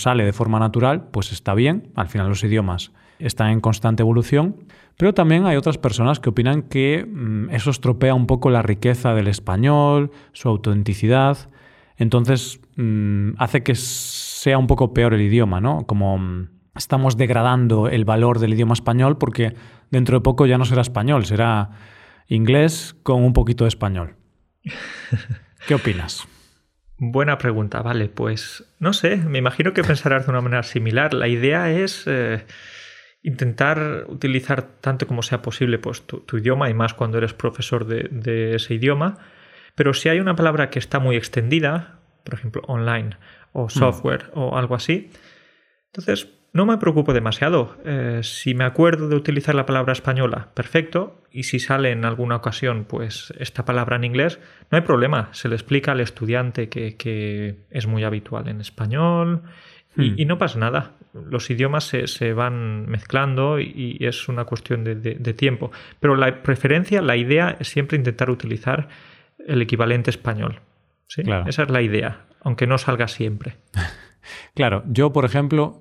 sale 0.00 0.24
de 0.24 0.32
forma 0.32 0.58
natural, 0.58 1.08
pues 1.10 1.32
está 1.32 1.52
bien. 1.52 1.92
Al 1.96 2.08
final 2.08 2.30
los 2.30 2.42
idiomas 2.42 2.92
están 3.18 3.50
en 3.50 3.60
constante 3.60 4.02
evolución. 4.02 4.56
Pero 4.96 5.12
también 5.12 5.46
hay 5.46 5.56
otras 5.56 5.78
personas 5.78 6.20
que 6.20 6.28
opinan 6.28 6.62
que 6.62 7.04
mm, 7.06 7.50
eso 7.50 7.70
estropea 7.70 8.14
un 8.14 8.26
poco 8.26 8.50
la 8.50 8.62
riqueza 8.62 9.14
del 9.14 9.28
español, 9.28 10.12
su 10.32 10.48
autenticidad. 10.48 11.50
Entonces 11.96 12.60
mm, 12.76 13.30
hace 13.38 13.62
que 13.62 13.74
sea 13.74 14.58
un 14.58 14.66
poco 14.66 14.94
peor 14.94 15.14
el 15.14 15.22
idioma, 15.22 15.60
¿no? 15.60 15.86
Como 15.86 16.18
mm, 16.18 16.48
estamos 16.76 17.16
degradando 17.16 17.88
el 17.88 18.04
valor 18.04 18.38
del 18.38 18.54
idioma 18.54 18.74
español 18.74 19.18
porque 19.18 19.54
dentro 19.90 20.18
de 20.18 20.22
poco 20.22 20.46
ya 20.46 20.58
no 20.58 20.64
será 20.64 20.82
español, 20.82 21.24
será 21.24 21.70
inglés 22.28 22.96
con 23.02 23.22
un 23.22 23.32
poquito 23.32 23.64
de 23.64 23.68
español. 23.68 24.16
¿Qué 25.66 25.74
opinas? 25.74 26.26
Buena 26.98 27.38
pregunta, 27.38 27.82
vale, 27.82 28.08
pues 28.08 28.64
no 28.78 28.92
sé, 28.92 29.16
me 29.16 29.38
imagino 29.38 29.72
que 29.72 29.82
pensarás 29.82 30.26
de 30.26 30.30
una 30.30 30.40
manera 30.40 30.62
similar. 30.62 31.12
La 31.12 31.26
idea 31.26 31.70
es 31.70 32.04
eh, 32.06 32.44
intentar 33.24 34.04
utilizar 34.08 34.62
tanto 34.80 35.06
como 35.06 35.22
sea 35.22 35.42
posible 35.42 35.78
pues, 35.78 36.02
tu, 36.06 36.36
idioma 36.36 36.70
y 36.70 36.74
más 36.74 36.94
cuando 36.94 37.18
eres 37.18 37.32
profesor 37.32 37.86
de, 37.86 38.54
ese 38.54 38.74
idioma, 38.74 39.18
pero 39.74 39.94
si 39.94 40.10
hay 40.10 40.20
una 40.20 40.36
palabra 40.36 40.70
que 40.70 40.78
está 40.78 41.00
muy 41.00 41.16
extendida, 41.16 41.98
por 42.22 42.34
ejemplo, 42.34 42.62
online 42.66 43.16
o 43.52 43.64
mm. 43.66 43.70
software 43.70 44.30
o 44.34 44.56
algo 44.56 44.74
así, 44.74 45.10
entonces 45.86 46.28
no 46.52 46.66
me 46.66 46.76
preocupo 46.76 47.12
demasiado. 47.14 47.76
Eh, 47.84 48.20
si 48.22 48.54
me 48.54 48.64
acuerdo 48.64 49.08
de 49.08 49.16
utilizar 49.16 49.54
la 49.54 49.66
palabra 49.66 49.92
española, 49.92 50.50
perfecto. 50.54 51.22
Y 51.32 51.44
si 51.44 51.58
sale 51.58 51.90
en 51.90 52.04
alguna 52.04 52.36
ocasión, 52.36 52.84
pues 52.84 53.32
esta 53.38 53.64
palabra 53.64 53.96
en 53.96 54.04
inglés, 54.04 54.38
no 54.70 54.76
hay 54.76 54.82
problema. 54.82 55.30
Se 55.32 55.48
le 55.48 55.56
explica 55.56 55.92
al 55.92 56.00
estudiante 56.00 56.68
que, 56.68 57.64
es 57.70 57.86
muy 57.86 58.04
habitual 58.04 58.48
en 58.48 58.60
español 58.60 59.42
y, 59.96 60.24
hmm. 60.24 60.28
no 60.28 60.38
pasa 60.38 60.58
nada. 60.58 60.92
Los 61.12 61.50
idiomas 61.50 61.84
se, 61.84 62.32
van 62.32 62.86
mezclando 62.86 63.60
y, 63.60 63.98
es 64.00 64.28
una 64.28 64.44
cuestión 64.44 64.84
de, 64.84 65.34
tiempo. 65.34 65.70
Pero 66.00 66.16
la 66.16 66.42
preferencia, 66.42 67.00
la 67.02 67.16
idea 67.16 67.56
es 67.60 67.68
siempre 67.68 67.96
intentar 67.96 68.30
utilizar 68.30 68.88
el 69.46 69.62
equivalente 69.62 70.10
español. 70.10 70.60
¿sí? 71.06 71.22
Esa 71.46 71.62
es 71.62 71.70
la 71.70 71.82
idea, 71.82 72.26
aunque 72.42 72.66
no 72.66 72.78
salga 72.78 73.08
siempre. 73.08 73.56
claro, 74.54 74.82
yo, 74.86 75.12
por 75.12 75.24
ejemplo, 75.24 75.80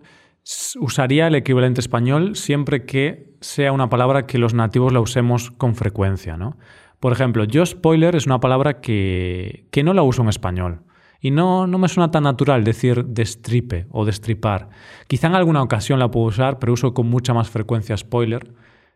usaría 0.80 1.28
el 1.28 1.36
equivalente 1.36 1.82
español 1.82 2.36
siempre 2.36 2.86
que 2.86 3.34
sea 3.42 3.72
una 3.72 3.90
palabra 3.90 4.28
que 4.28 4.38
los 4.38 4.54
nativos 4.54 4.94
la 4.94 5.00
usemos 5.00 5.52
con 5.52 5.76
frecuencia, 5.76 6.38
¿no? 6.38 6.58
Por 7.00 7.12
ejemplo, 7.12 7.44
yo 7.44 7.66
spoiler 7.66 8.16
es 8.16 8.28
una 8.28 8.40
palabra 8.40 8.80
que, 8.80 9.66
que 9.72 9.84
no 9.84 9.94
la 9.94 10.04
uso 10.04 10.22
en 10.22 10.30
español. 10.30 10.84
Y 11.24 11.32
no, 11.32 11.68
no 11.68 11.78
me 11.78 11.88
suena 11.88 12.12
tan 12.12 12.24
natural 12.24 12.66
decir 12.66 13.06
destripe 13.06 13.88
o 13.92 14.04
destripar. 14.04 14.68
Quizá 15.08 15.28
en 15.28 15.36
alguna 15.36 15.64
ocasión 15.64 15.98
la 15.98 16.12
puedo 16.12 16.26
usar, 16.26 16.60
pero 16.60 16.74
uso 16.74 16.94
con 16.94 17.10
mucha 17.10 17.34
más 17.34 17.50
frecuencia 17.50 17.96
spoiler. 17.96 18.54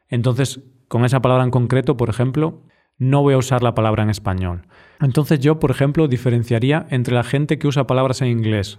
Entonces, 0.09 0.59
con 0.89 1.05
esa 1.05 1.21
palabra 1.21 1.45
en 1.45 1.51
concreto, 1.51 1.95
por 1.95 2.09
ejemplo, 2.09 2.63
no 2.97 3.21
voy 3.21 3.33
a 3.33 3.37
usar 3.37 3.63
la 3.63 3.73
palabra 3.73 4.03
en 4.03 4.09
español. 4.09 4.67
Entonces 4.99 5.39
yo, 5.39 5.57
por 5.57 5.71
ejemplo, 5.71 6.09
diferenciaría 6.09 6.85
entre 6.89 7.15
la 7.15 7.23
gente 7.23 7.57
que 7.57 7.67
usa 7.69 7.87
palabras 7.87 8.21
en 8.21 8.27
inglés 8.27 8.77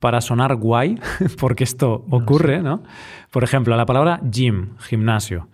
para 0.00 0.22
sonar 0.22 0.56
guay, 0.56 0.98
porque 1.38 1.64
esto 1.64 2.06
ocurre, 2.08 2.62
¿no? 2.62 2.82
Por 3.30 3.44
ejemplo, 3.44 3.76
la 3.76 3.84
palabra 3.84 4.18
gym, 4.22 4.78
gimnasio. 4.78 5.50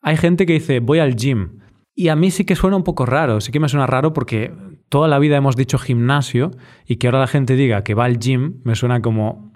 Hay 0.00 0.16
gente 0.16 0.46
que 0.46 0.54
dice 0.54 0.80
voy 0.80 1.00
al 1.00 1.14
gym. 1.14 1.60
Y 1.94 2.08
a 2.08 2.16
mí 2.16 2.30
sí 2.30 2.46
que 2.46 2.56
suena 2.56 2.78
un 2.78 2.84
poco 2.84 3.04
raro, 3.04 3.42
sí 3.42 3.52
que 3.52 3.60
me 3.60 3.68
suena 3.68 3.86
raro 3.86 4.14
porque 4.14 4.54
toda 4.90 5.08
la 5.08 5.18
vida 5.18 5.36
hemos 5.36 5.56
dicho 5.56 5.78
gimnasio 5.78 6.50
y 6.86 6.96
que 6.96 7.06
ahora 7.06 7.20
la 7.20 7.26
gente 7.26 7.56
diga 7.56 7.82
que 7.82 7.94
va 7.94 8.04
al 8.04 8.18
gym 8.18 8.60
me 8.64 8.74
suena 8.74 9.00
como... 9.00 9.52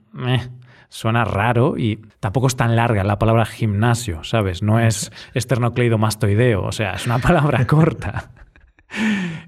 suena 0.89 1.25
raro 1.25 1.77
y 1.77 2.01
tampoco 2.21 2.47
es 2.47 2.57
tan 2.57 2.77
larga 2.77 3.03
la 3.03 3.19
palabra 3.19 3.45
gimnasio, 3.45 4.23
¿sabes? 4.23 4.63
No 4.63 4.79
es 4.79 5.11
esternocleidomastoideo, 5.35 6.63
o 6.63 6.73
sea, 6.73 6.93
es 6.93 7.05
una 7.05 7.19
palabra 7.19 7.67
corta. 7.67 8.31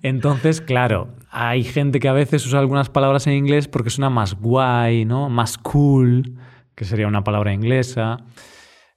Entonces, 0.03 0.61
claro, 0.61 1.14
hay 1.31 1.62
gente 1.62 2.01
que 2.01 2.09
a 2.09 2.12
veces 2.12 2.44
usa 2.46 2.59
algunas 2.59 2.90
palabras 2.90 3.29
en 3.29 3.35
inglés 3.35 3.68
porque 3.68 3.90
suena 3.90 4.11
más 4.11 4.35
guay, 4.35 5.05
¿no? 5.05 5.29
Más 5.29 5.57
cool, 5.57 6.35
que 6.75 6.85
sería 6.85 7.07
una 7.07 7.22
palabra 7.22 7.53
inglesa. 7.53 8.18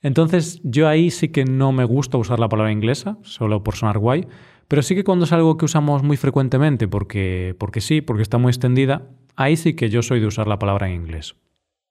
Entonces, 0.02 0.60
yo 0.63 0.88
ahí 0.88 1.12
sí 1.12 1.30
que 1.30 1.45
no 1.45 1.71
me 1.71 1.84
gusta 1.84 2.17
usar 2.17 2.39
la 2.39 2.49
palabra 2.49 2.71
inglesa, 2.71 3.17
solo 3.21 3.63
por 3.63 3.75
sonar 3.75 3.99
guay, 3.99 4.28
pero 4.69 4.84
sí 4.84 4.95
que 4.95 5.03
cuando 5.03 5.25
es 5.25 5.34
algo 5.34 5.58
que 5.58 5.65
usamos 5.65 6.03
muy 6.03 6.15
frecuentemente 6.15 6.88
porque, 6.88 7.55
porque 7.60 7.82
sí, 7.82 8.01
porque 8.01 8.21
está 8.21 8.38
muy 8.38 8.51
extendida, 8.51 9.01
ahí 9.36 9.58
sí 9.58 9.73
que 9.73 9.89
yo 9.89 10.01
soy 10.03 10.19
de 10.21 10.27
usar 10.27 10.47
la 10.47 10.60
palabra 10.60 10.88
en 10.88 10.93
inglés. 10.93 11.36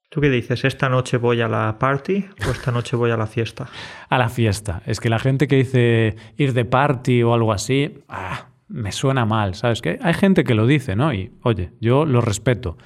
¿Tú 0.09 0.21
qué 0.21 0.29
dices? 0.29 0.63
¿Esta 0.63 0.89
noche 0.89 1.17
voy 1.17 1.41
a 1.41 1.47
la 1.47 1.77
party 1.77 2.25
o 2.47 2.51
esta 2.51 2.71
noche 2.71 2.95
voy 2.95 3.11
a 3.11 3.17
la 3.17 3.27
fiesta? 3.27 3.67
A 4.09 4.17
la 4.17 4.29
fiesta. 4.29 4.81
Es 4.87 4.99
que 4.99 5.09
la 5.09 5.19
gente 5.19 5.47
que 5.47 5.57
dice 5.57 6.15
ir 6.37 6.53
de 6.53 6.65
party 6.65 7.21
o 7.21 7.33
algo 7.35 7.51
así, 7.51 7.99
ah, 8.07 8.47
me 8.69 8.91
suena 8.91 9.25
mal, 9.25 9.53
¿sabes? 9.55 9.81
Que 9.81 9.99
hay 10.01 10.13
gente 10.13 10.43
que 10.45 10.55
lo 10.55 10.65
dice, 10.65 10.95
¿no? 10.95 11.13
Y 11.13 11.33
oye, 11.43 11.73
yo 11.81 12.05
lo 12.05 12.21
respeto, 12.21 12.77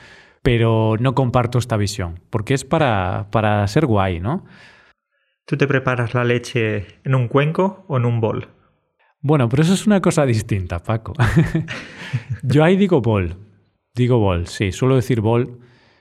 pero 0.41 0.95
no 0.99 1.13
comparto 1.13 1.59
esta 1.59 1.77
visión, 1.77 2.19
porque 2.29 2.55
es 2.55 2.65
para, 2.65 3.27
para 3.31 3.65
ser 3.67 3.85
guay, 3.85 4.19
¿no? 4.19 4.43
¿Tú 5.45 5.55
te 5.55 5.67
preparas 5.67 6.13
la 6.13 6.23
leche 6.23 6.87
en 7.03 7.15
un 7.15 7.27
cuenco 7.27 7.85
o 7.87 7.95
en 7.95 8.05
un 8.05 8.19
bol? 8.19 8.49
Bueno, 9.23 9.47
pero 9.47 9.63
eso 9.63 9.73
es 9.73 9.87
una 9.87 10.01
cosa 10.01 10.25
distinta, 10.25 10.79
Paco. 10.79 11.13
yo 12.43 12.61
ahí 12.61 12.75
digo 12.75 13.01
bol. 13.01 13.37
Digo 13.95 14.19
bol, 14.19 14.47
sí, 14.47 14.73
suelo 14.73 14.97
decir 14.97 15.21
bol. 15.21 15.59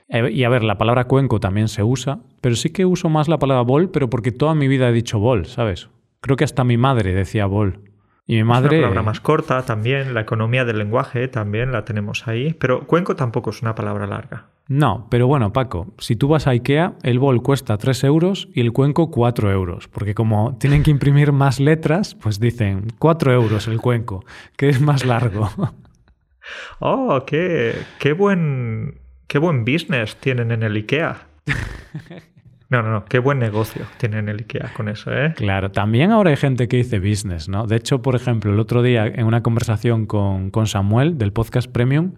Eh, 0.09 0.29
y 0.29 0.43
a 0.43 0.49
ver, 0.49 0.63
la 0.63 0.77
palabra 0.77 1.05
cuenco 1.05 1.39
también 1.39 1.69
se 1.69 1.83
usa, 1.83 2.19
pero 2.41 2.55
sí 2.55 2.71
que 2.71 2.85
uso 2.85 3.07
más 3.07 3.29
la 3.29 3.39
palabra 3.39 3.63
bol, 3.63 3.89
pero 3.89 4.09
porque 4.09 4.33
toda 4.33 4.55
mi 4.55 4.67
vida 4.67 4.89
he 4.89 4.91
dicho 4.91 5.19
bol, 5.19 5.45
¿sabes? 5.45 5.89
Creo 6.19 6.35
que 6.35 6.43
hasta 6.43 6.65
mi 6.65 6.75
madre 6.75 7.13
decía 7.13 7.45
bol. 7.45 7.79
Y 8.27 8.35
mi 8.35 8.43
madre... 8.43 8.75
Es 8.75 8.79
una 8.79 8.89
palabra 8.89 9.03
más 9.03 9.21
corta 9.21 9.63
también, 9.63 10.13
la 10.13 10.21
economía 10.21 10.65
del 10.65 10.79
lenguaje 10.79 11.29
también 11.29 11.71
la 11.71 11.85
tenemos 11.85 12.27
ahí, 12.27 12.53
pero 12.53 12.85
cuenco 12.87 13.15
tampoco 13.15 13.51
es 13.51 13.61
una 13.61 13.73
palabra 13.73 14.05
larga. 14.05 14.49
No, 14.69 15.07
pero 15.09 15.27
bueno, 15.27 15.51
Paco, 15.51 15.93
si 15.97 16.15
tú 16.15 16.29
vas 16.29 16.47
a 16.47 16.51
IKEA, 16.51 16.93
el 17.03 17.19
bol 17.19 17.43
cuesta 17.43 17.77
3 17.77 18.05
euros 18.05 18.47
y 18.53 18.61
el 18.61 18.71
cuenco 18.71 19.11
4 19.11 19.51
euros, 19.51 19.89
porque 19.89 20.15
como 20.15 20.57
tienen 20.57 20.83
que 20.83 20.91
imprimir 20.91 21.33
más 21.33 21.59
letras, 21.59 22.15
pues 22.15 22.39
dicen 22.39 22.87
4 22.97 23.33
euros 23.33 23.67
el 23.67 23.81
cuenco, 23.81 24.23
que 24.55 24.69
es 24.69 24.79
más 24.79 25.05
largo. 25.05 25.49
oh, 26.79 27.23
qué, 27.27 27.75
qué, 27.99 28.13
buen, 28.13 28.99
qué 29.27 29.37
buen 29.37 29.65
business 29.65 30.15
tienen 30.15 30.51
en 30.51 30.63
el 30.63 30.75
IKEA. 30.75 31.27
No, 32.69 32.81
no, 32.81 32.89
no, 32.89 33.05
qué 33.05 33.19
buen 33.19 33.37
negocio 33.37 33.85
tienen 33.97 34.29
el 34.29 34.37
IKEA 34.37 34.73
con 34.73 34.89
eso, 34.89 35.11
¿eh? 35.13 35.35
Claro, 35.35 35.69
también 35.69 36.09
ahora 36.09 36.31
hay 36.31 36.37
gente 36.37 36.67
que 36.67 36.77
dice 36.77 36.97
business, 36.97 37.47
¿no? 37.47 37.67
De 37.67 37.75
hecho, 37.75 38.01
por 38.01 38.15
ejemplo, 38.15 38.51
el 38.51 38.59
otro 38.59 38.81
día 38.81 39.05
en 39.05 39.27
una 39.27 39.43
conversación 39.43 40.07
con, 40.07 40.49
con 40.49 40.65
Samuel 40.65 41.19
del 41.19 41.31
podcast 41.33 41.69
Premium, 41.71 42.13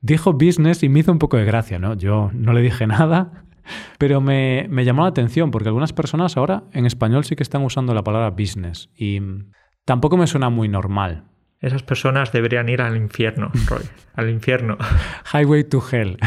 dijo 0.00 0.32
business 0.32 0.82
y 0.82 0.88
me 0.88 1.00
hizo 1.00 1.12
un 1.12 1.18
poco 1.18 1.36
de 1.36 1.44
gracia, 1.44 1.78
¿no? 1.78 1.94
Yo 1.94 2.30
no 2.32 2.52
le 2.52 2.62
dije 2.62 2.86
nada, 2.86 3.44
pero 3.98 4.20
me, 4.20 4.66
me, 4.70 4.84
llamó 4.84 5.02
la 5.02 5.08
atención 5.08 5.50
porque 5.50 5.68
algunas 5.68 5.92
personas 5.92 6.36
ahora 6.36 6.64
en 6.72 6.86
español 6.86 7.24
sí 7.24 7.36
que 7.36 7.42
están 7.42 7.62
usando 7.62 7.94
la 7.94 8.02
palabra 8.02 8.30
business 8.30 8.90
y 8.96 9.20
tampoco 9.84 10.16
me 10.16 10.26
suena 10.26 10.50
muy 10.50 10.68
normal. 10.68 11.24
Esas 11.60 11.82
personas 11.82 12.32
deberían 12.32 12.70
ir 12.70 12.80
al 12.80 12.96
infierno, 12.96 13.50
Roy, 13.66 13.82
al 14.14 14.30
infierno. 14.30 14.78
Highway 15.32 15.64
to 15.64 15.82
hell. 15.92 16.18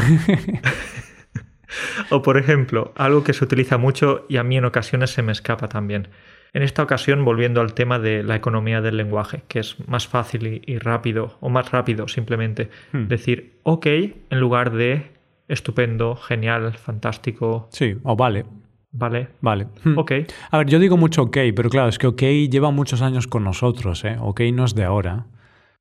o 2.10 2.22
por 2.22 2.38
ejemplo, 2.38 2.92
algo 2.96 3.24
que 3.24 3.32
se 3.32 3.44
utiliza 3.44 3.76
mucho 3.76 4.26
y 4.28 4.36
a 4.36 4.44
mí 4.44 4.56
en 4.56 4.64
ocasiones 4.64 5.10
se 5.10 5.22
me 5.22 5.32
escapa 5.32 5.68
también. 5.68 6.08
En 6.54 6.62
esta 6.62 6.84
ocasión, 6.84 7.24
volviendo 7.24 7.60
al 7.60 7.74
tema 7.74 7.98
de 7.98 8.22
la 8.22 8.36
economía 8.36 8.80
del 8.80 8.96
lenguaje, 8.96 9.42
que 9.48 9.58
es 9.58 9.76
más 9.88 10.06
fácil 10.06 10.62
y, 10.64 10.78
rápido, 10.78 11.36
o 11.40 11.48
más 11.48 11.72
rápido 11.72 12.06
simplemente, 12.06 12.70
hmm. 12.92 13.08
decir 13.08 13.58
ok 13.64 13.86
en 13.86 14.38
lugar 14.40 14.70
de 14.72 15.10
estupendo, 15.48 16.14
genial, 16.14 16.72
fantástico. 16.74 17.68
Sí, 17.72 17.96
o 18.04 18.14
vale. 18.14 18.46
Vale. 18.92 19.30
Vale. 19.40 19.66
Hmm. 19.82 19.98
Ok. 19.98 20.12
A 20.52 20.58
ver, 20.58 20.68
yo 20.68 20.78
digo 20.78 20.96
mucho 20.96 21.22
ok, 21.24 21.38
pero 21.56 21.68
claro, 21.68 21.88
es 21.88 21.98
que 21.98 22.06
ok 22.06 22.22
lleva 22.48 22.70
muchos 22.70 23.02
años 23.02 23.26
con 23.26 23.42
nosotros, 23.42 24.04
¿eh? 24.04 24.16
Ok 24.20 24.42
no 24.52 24.64
es 24.64 24.76
de 24.76 24.84
ahora. 24.84 25.26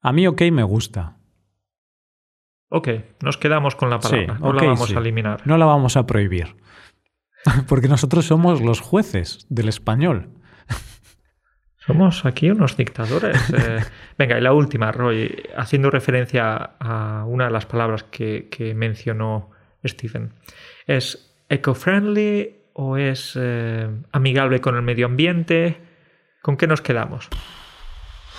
A 0.01 0.11
mí 0.11 0.25
ok 0.25 0.41
me 0.51 0.63
gusta. 0.63 1.17
Ok, 2.69 2.89
nos 3.21 3.37
quedamos 3.37 3.75
con 3.75 3.91
la 3.91 3.99
palabra. 3.99 4.39
no 4.39 4.51
la 4.51 4.63
vamos 4.63 4.95
a 4.95 4.99
eliminar. 4.99 5.41
No 5.45 5.59
la 5.59 5.67
vamos 5.67 5.95
a 5.97 6.07
prohibir. 6.07 6.55
Porque 7.67 7.87
nosotros 7.87 8.25
somos 8.25 8.59
los 8.59 8.81
jueces 8.81 9.45
del 9.49 9.69
español. 9.69 10.29
Somos 11.85 12.25
aquí 12.25 12.49
unos 12.49 12.77
dictadores. 12.77 13.37
Eh. 13.53 13.79
venga, 14.17 14.37
y 14.37 14.41
la 14.41 14.53
última, 14.53 14.91
Roy, 14.91 15.43
haciendo 15.57 15.89
referencia 15.89 16.71
a 16.79 17.25
una 17.27 17.45
de 17.45 17.51
las 17.51 17.65
palabras 17.65 18.03
que, 18.03 18.73
mencionó 18.75 19.51
Stephen. 19.85 20.31
¿Es 20.87 21.35
eco-friendly 21.49 22.55
o 22.73 22.97
es 22.97 23.37
eh, 23.39 23.89
amigable 24.11 24.61
con 24.61 24.75
el 24.75 24.81
medio 24.81 25.07
ambiente? 25.07 25.77
¿Con 26.41 26.55
qué 26.55 26.67
nos 26.67 26.81
quedamos? 26.81 27.27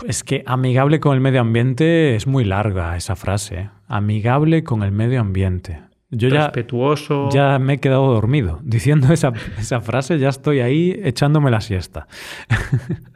Es 0.09 0.25
que 0.25 0.43
amigable 0.47 0.99
con 0.99 1.15
el 1.15 1.21
medio 1.21 1.41
ambiente 1.41 2.17
es 2.17 2.27
muy 2.27 2.45
larga 2.45 2.97
esa 2.97 3.15
frase. 3.15 3.69
Amigable 3.87 4.65
con 4.65 4.83
el 4.83 4.91
medio 4.91 5.21
ambiente. 5.21 5.83
Yo 6.11 6.31
Respetuoso. 6.31 7.29
Ya, 7.31 7.53
ya 7.53 7.59
me 7.59 7.75
he 7.75 7.79
quedado 7.79 8.13
dormido. 8.13 8.61
Diciendo 8.63 9.13
esa, 9.13 9.33
esa 9.59 9.81
frase 9.81 10.19
ya 10.19 10.29
estoy 10.29 10.61
ahí 10.61 10.99
echándome 11.03 11.51
la 11.51 11.61
siesta. 11.61 12.07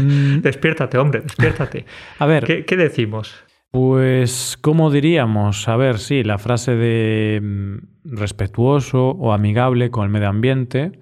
Mm. 0.00 0.40
despiértate, 0.40 0.98
hombre, 0.98 1.20
despiértate. 1.20 1.84
A 2.18 2.26
ver. 2.26 2.64
¿Qué, 2.64 2.76
decimos? 2.76 3.34
Pues, 3.70 4.58
¿cómo 4.60 4.90
diríamos? 4.90 5.68
A 5.68 5.76
ver, 5.76 5.98
sí, 5.98 6.22
la 6.22 6.38
frase 6.38 6.74
de 6.74 7.40
mm, 7.42 7.76
respetuoso 8.04 9.10
o 9.10 9.32
amigable 9.32 9.90
con 9.90 10.04
el 10.04 10.10
medio 10.10 10.28
ambiente. 10.28 10.92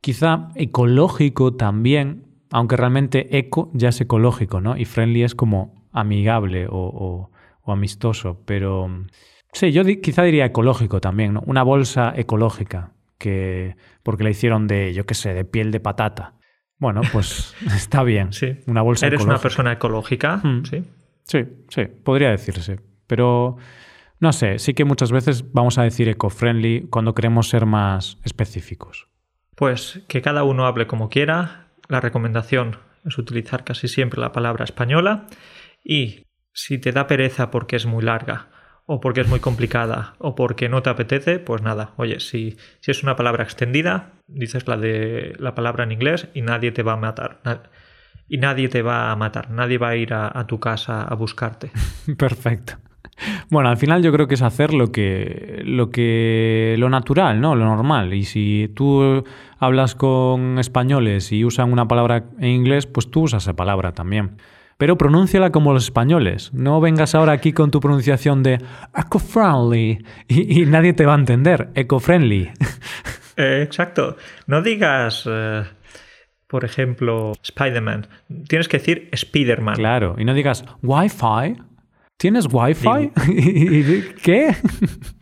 Quizá 0.00 0.48
ecológico 0.54 1.54
también, 1.54 2.24
aunque 2.50 2.76
realmente 2.76 3.36
eco 3.38 3.70
ya 3.74 3.88
es 3.88 4.00
ecológico, 4.00 4.60
¿no? 4.60 4.76
Y 4.76 4.84
friendly 4.84 5.24
es 5.24 5.34
como 5.34 5.74
amigable 5.92 6.66
o, 6.70 7.30
amistoso, 7.66 8.40
pero 8.44 8.88
sí, 9.52 9.72
yo 9.72 9.82
quizá 10.00 10.22
diría 10.22 10.44
ecológico 10.44 11.00
también, 11.00 11.34
¿no? 11.34 11.42
Una 11.46 11.64
bolsa 11.64 12.12
ecológica, 12.14 12.92
que 13.18 13.74
porque 14.04 14.22
la 14.22 14.30
hicieron 14.30 14.68
de, 14.68 14.94
yo 14.94 15.04
qué 15.04 15.14
sé, 15.14 15.34
de 15.34 15.44
piel 15.44 15.72
de 15.72 15.80
patata. 15.80 16.35
Bueno, 16.78 17.00
pues 17.12 17.54
está 17.74 18.02
bien. 18.02 18.32
Sí. 18.32 18.58
Una 18.66 18.82
bolsa 18.82 19.06
¿Eres 19.06 19.22
una 19.22 19.38
persona 19.38 19.72
ecológica? 19.72 20.38
Mm. 20.38 20.64
Sí. 20.64 20.84
Sí, 21.24 21.44
sí, 21.68 21.84
podría 21.86 22.30
decirse. 22.30 22.78
Pero 23.06 23.56
no 24.20 24.32
sé, 24.32 24.58
sí 24.58 24.74
que 24.74 24.84
muchas 24.84 25.12
veces 25.12 25.52
vamos 25.52 25.78
a 25.78 25.82
decir 25.82 26.08
eco-friendly 26.08 26.88
cuando 26.88 27.14
queremos 27.14 27.48
ser 27.48 27.66
más 27.66 28.18
específicos. 28.24 29.08
Pues 29.54 30.02
que 30.08 30.22
cada 30.22 30.44
uno 30.44 30.66
hable 30.66 30.86
como 30.86 31.08
quiera, 31.08 31.68
la 31.88 32.00
recomendación 32.00 32.78
es 33.04 33.18
utilizar 33.18 33.64
casi 33.64 33.88
siempre 33.88 34.20
la 34.20 34.32
palabra 34.32 34.64
española 34.64 35.26
y 35.82 36.26
si 36.52 36.78
te 36.78 36.92
da 36.92 37.06
pereza 37.06 37.50
porque 37.50 37.76
es 37.76 37.86
muy 37.86 38.02
larga 38.02 38.48
o 38.86 39.00
porque 39.00 39.20
es 39.20 39.28
muy 39.28 39.40
complicada 39.40 40.14
o 40.18 40.34
porque 40.34 40.68
no 40.68 40.82
te 40.82 40.90
apetece, 40.90 41.38
pues 41.38 41.62
nada, 41.62 41.92
oye, 41.96 42.20
si, 42.20 42.56
si 42.80 42.90
es 42.90 43.02
una 43.02 43.16
palabra 43.16 43.44
extendida, 43.44 44.12
dices 44.28 44.66
la 44.68 44.76
de 44.76 45.34
la 45.38 45.54
palabra 45.54 45.84
en 45.84 45.92
inglés 45.92 46.28
y 46.34 46.42
nadie 46.42 46.72
te 46.72 46.82
va 46.82 46.94
a 46.94 46.96
matar. 46.96 47.40
Y 48.28 48.38
nadie 48.38 48.68
te 48.68 48.82
va 48.82 49.10
a 49.10 49.16
matar, 49.16 49.50
nadie 49.50 49.78
va 49.78 49.90
a 49.90 49.96
ir 49.96 50.14
a, 50.14 50.30
a 50.36 50.46
tu 50.46 50.58
casa 50.58 51.02
a 51.02 51.14
buscarte. 51.14 51.70
Perfecto. 52.18 52.74
Bueno, 53.50 53.68
al 53.68 53.76
final 53.76 54.02
yo 54.02 54.12
creo 54.12 54.26
que 54.28 54.34
es 54.34 54.42
hacer 54.42 54.74
lo 54.74 54.92
que, 54.92 55.62
lo 55.64 55.90
que, 55.90 56.76
lo 56.78 56.90
natural, 56.90 57.40
¿no? 57.40 57.54
Lo 57.54 57.64
normal. 57.64 58.12
Y 58.12 58.24
si 58.24 58.70
tú 58.74 59.24
hablas 59.58 59.94
con 59.94 60.58
españoles 60.58 61.32
y 61.32 61.44
usan 61.44 61.72
una 61.72 61.88
palabra 61.88 62.24
en 62.38 62.48
inglés, 62.48 62.86
pues 62.86 63.10
tú 63.10 63.22
usas 63.22 63.44
esa 63.44 63.56
palabra 63.56 63.92
también. 63.92 64.36
Pero 64.76 64.98
pronúnciala 64.98 65.50
como 65.50 65.72
los 65.72 65.84
españoles. 65.84 66.52
No 66.52 66.80
vengas 66.80 67.14
ahora 67.14 67.32
aquí 67.32 67.52
con 67.52 67.70
tu 67.70 67.80
pronunciación 67.80 68.42
de 68.42 68.58
eco-friendly 68.94 70.04
y, 70.28 70.66
nadie 70.66 70.92
te 70.92 71.06
va 71.06 71.14
a 71.14 71.18
entender. 71.18 71.70
Eco-friendly. 71.74 72.50
Eh, 73.38 73.60
exacto. 73.62 74.16
No 74.46 74.62
digas, 74.62 75.28
eh, 75.30 75.62
por 76.46 76.64
ejemplo, 76.64 77.32
Spider-Man. 77.42 78.06
Tienes 78.48 78.66
que 78.66 78.78
decir 78.78 79.10
Spider-Man. 79.12 79.74
Claro. 79.74 80.16
Y 80.16 80.24
no 80.24 80.32
digas 80.32 80.64
Wi-Fi. 80.82 81.60
¿Tienes 82.16 82.48
Wi-Fi? 82.50 83.10
¿Qué? 84.22 84.56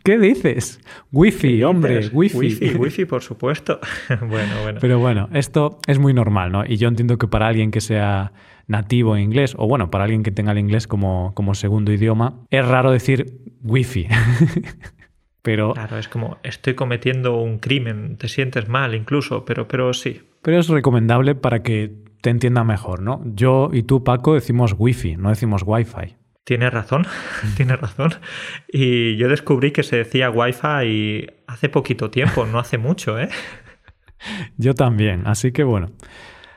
¿Qué 0.03 0.17
dices? 0.17 0.79
Wi-Fi, 1.11 1.63
hombre, 1.63 2.07
Wi-Fi. 2.07 2.37
Wi-Fi, 2.37 2.75
Wi-Fi, 2.75 3.05
por 3.05 3.21
supuesto. 3.21 3.81
bueno, 4.29 4.61
bueno. 4.63 4.79
Pero 4.79 4.99
bueno, 4.99 5.27
esto 5.33 5.79
es 5.87 5.99
muy 5.99 6.13
normal, 6.13 6.53
¿no? 6.53 6.63
Y 6.65 6.77
yo 6.77 6.87
entiendo 6.87 7.17
que 7.17 7.27
para 7.27 7.47
alguien 7.47 7.69
que 7.69 7.81
sea 7.81 8.31
nativo 8.67 9.15
en 9.15 9.23
inglés, 9.23 9.55
o 9.57 9.67
bueno, 9.67 9.91
para 9.91 10.05
alguien 10.05 10.23
que 10.23 10.31
tenga 10.31 10.51
el 10.51 10.57
inglés 10.57 10.87
como, 10.87 11.33
como 11.35 11.55
segundo 11.55 11.91
idioma, 11.91 12.41
es 12.49 12.67
raro 12.67 12.91
decir 12.91 13.41
Wi-Fi. 13.63 14.07
pero... 15.41 15.73
Claro, 15.73 15.97
es 15.97 16.07
como, 16.07 16.37
estoy 16.43 16.75
cometiendo 16.75 17.37
un 17.37 17.59
crimen, 17.59 18.17
te 18.17 18.27
sientes 18.27 18.67
mal 18.67 18.95
incluso, 18.95 19.45
pero, 19.45 19.67
pero 19.67 19.93
sí. 19.93 20.21
Pero 20.41 20.59
es 20.59 20.67
recomendable 20.67 21.35
para 21.35 21.63
que 21.63 21.91
te 22.21 22.31
entienda 22.31 22.63
mejor, 22.63 23.01
¿no? 23.01 23.21
Yo 23.25 23.69
y 23.71 23.83
tú, 23.83 24.03
Paco, 24.03 24.33
decimos 24.33 24.75
Wi-Fi, 24.77 25.17
no 25.17 25.29
decimos 25.29 25.63
Wi-Fi. 25.65 26.15
Tiene 26.43 26.69
razón, 26.69 27.05
tiene 27.57 27.75
razón. 27.75 28.13
Y 28.67 29.15
yo 29.17 29.29
descubrí 29.29 29.71
que 29.71 29.83
se 29.83 29.97
decía 29.97 30.29
Wi-Fi 30.29 31.27
hace 31.47 31.69
poquito 31.69 32.09
tiempo, 32.09 32.45
no 32.45 32.59
hace 32.59 32.77
mucho, 32.77 33.19
¿eh? 33.19 33.29
Yo 34.57 34.73
también, 34.73 35.27
así 35.27 35.51
que 35.51 35.63
bueno, 35.63 35.91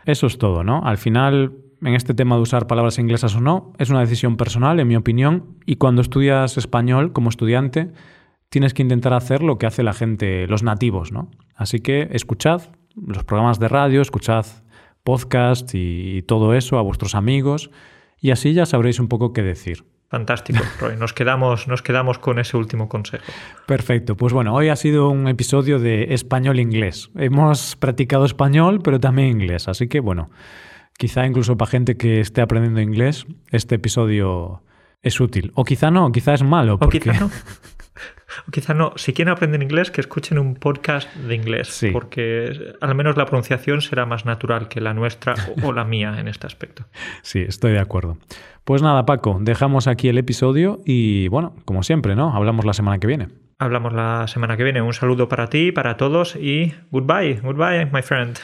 eso 0.06 0.26
es 0.26 0.38
todo, 0.38 0.64
¿no? 0.64 0.82
Al 0.84 0.96
final, 0.96 1.52
en 1.82 1.94
este 1.94 2.14
tema 2.14 2.36
de 2.36 2.42
usar 2.42 2.66
palabras 2.66 2.98
inglesas 2.98 3.34
o 3.36 3.40
no, 3.40 3.72
es 3.78 3.90
una 3.90 4.00
decisión 4.00 4.36
personal, 4.36 4.80
en 4.80 4.88
mi 4.88 4.96
opinión, 4.96 5.58
y 5.66 5.76
cuando 5.76 6.02
estudias 6.02 6.56
español 6.56 7.12
como 7.12 7.28
estudiante, 7.28 7.90
tienes 8.48 8.74
que 8.74 8.82
intentar 8.82 9.12
hacer 9.12 9.42
lo 9.42 9.58
que 9.58 9.66
hace 9.66 9.82
la 9.82 9.92
gente, 9.92 10.46
los 10.46 10.62
nativos, 10.62 11.12
¿no? 11.12 11.30
Así 11.54 11.80
que 11.80 12.08
escuchad 12.12 12.62
los 12.94 13.24
programas 13.24 13.58
de 13.58 13.68
radio, 13.68 14.00
escuchad 14.00 14.46
podcast 15.04 15.70
y 15.74 16.22
todo 16.22 16.54
eso 16.54 16.78
a 16.78 16.82
vuestros 16.82 17.14
amigos 17.14 17.70
y 18.20 18.30
así 18.30 18.52
ya 18.52 18.66
sabréis 18.66 18.98
un 18.98 19.08
poco 19.08 19.32
qué 19.32 19.42
decir. 19.42 19.84
Fantástico, 20.08 20.60
Roy. 20.80 20.96
Nos 20.96 21.12
quedamos, 21.12 21.68
nos 21.68 21.82
quedamos 21.82 22.18
con 22.18 22.38
ese 22.38 22.56
último 22.56 22.88
consejo. 22.88 23.24
Perfecto. 23.66 24.16
Pues 24.16 24.32
bueno, 24.32 24.54
hoy 24.54 24.68
ha 24.68 24.76
sido 24.76 25.10
un 25.10 25.28
episodio 25.28 25.78
de 25.78 26.14
español-inglés. 26.14 27.10
Hemos 27.16 27.76
practicado 27.76 28.24
español, 28.24 28.80
pero 28.82 29.00
también 29.00 29.28
inglés. 29.28 29.68
Así 29.68 29.86
que 29.86 30.00
bueno, 30.00 30.30
quizá 30.98 31.24
incluso 31.24 31.56
para 31.56 31.70
gente 31.70 31.96
que 31.96 32.20
esté 32.20 32.42
aprendiendo 32.42 32.82
inglés, 32.82 33.26
este 33.50 33.76
episodio 33.76 34.62
es 35.00 35.18
útil. 35.20 35.52
O 35.54 35.64
quizá 35.64 35.90
no, 35.90 36.12
quizá 36.12 36.34
es 36.34 36.42
malo. 36.42 36.78
Porque... 36.78 36.98
O 36.98 37.00
quizá 37.00 37.20
no. 37.20 37.30
O 38.46 38.50
quizá 38.50 38.74
no, 38.74 38.92
si 38.96 39.14
quieren 39.14 39.32
aprender 39.32 39.62
inglés, 39.62 39.90
que 39.90 40.02
escuchen 40.02 40.38
un 40.38 40.54
podcast 40.54 41.12
de 41.16 41.34
inglés, 41.34 41.84
porque 41.92 42.74
al 42.80 42.94
menos 42.94 43.16
la 43.16 43.24
pronunciación 43.24 43.80
será 43.80 44.04
más 44.04 44.26
natural 44.26 44.68
que 44.68 44.82
la 44.82 44.92
nuestra 44.92 45.34
o 45.62 45.72
la 45.72 45.84
mía 45.84 46.16
en 46.18 46.28
este 46.28 46.46
aspecto. 46.46 46.84
Sí, 47.22 47.40
estoy 47.40 47.72
de 47.72 47.80
acuerdo. 47.80 48.18
Pues 48.64 48.82
nada, 48.82 49.06
Paco, 49.06 49.38
dejamos 49.40 49.86
aquí 49.86 50.08
el 50.08 50.18
episodio 50.18 50.78
y 50.84 51.28
bueno, 51.28 51.54
como 51.64 51.82
siempre, 51.82 52.14
¿no? 52.14 52.36
Hablamos 52.36 52.66
la 52.66 52.74
semana 52.74 52.98
que 52.98 53.06
viene. 53.06 53.28
Hablamos 53.58 53.94
la 53.94 54.28
semana 54.28 54.56
que 54.56 54.62
viene. 54.62 54.82
Un 54.82 54.92
saludo 54.92 55.28
para 55.28 55.48
ti, 55.48 55.72
para 55.72 55.96
todos 55.96 56.36
y 56.36 56.74
goodbye, 56.90 57.40
goodbye, 57.42 57.86
my 57.86 58.02
friend. 58.02 58.38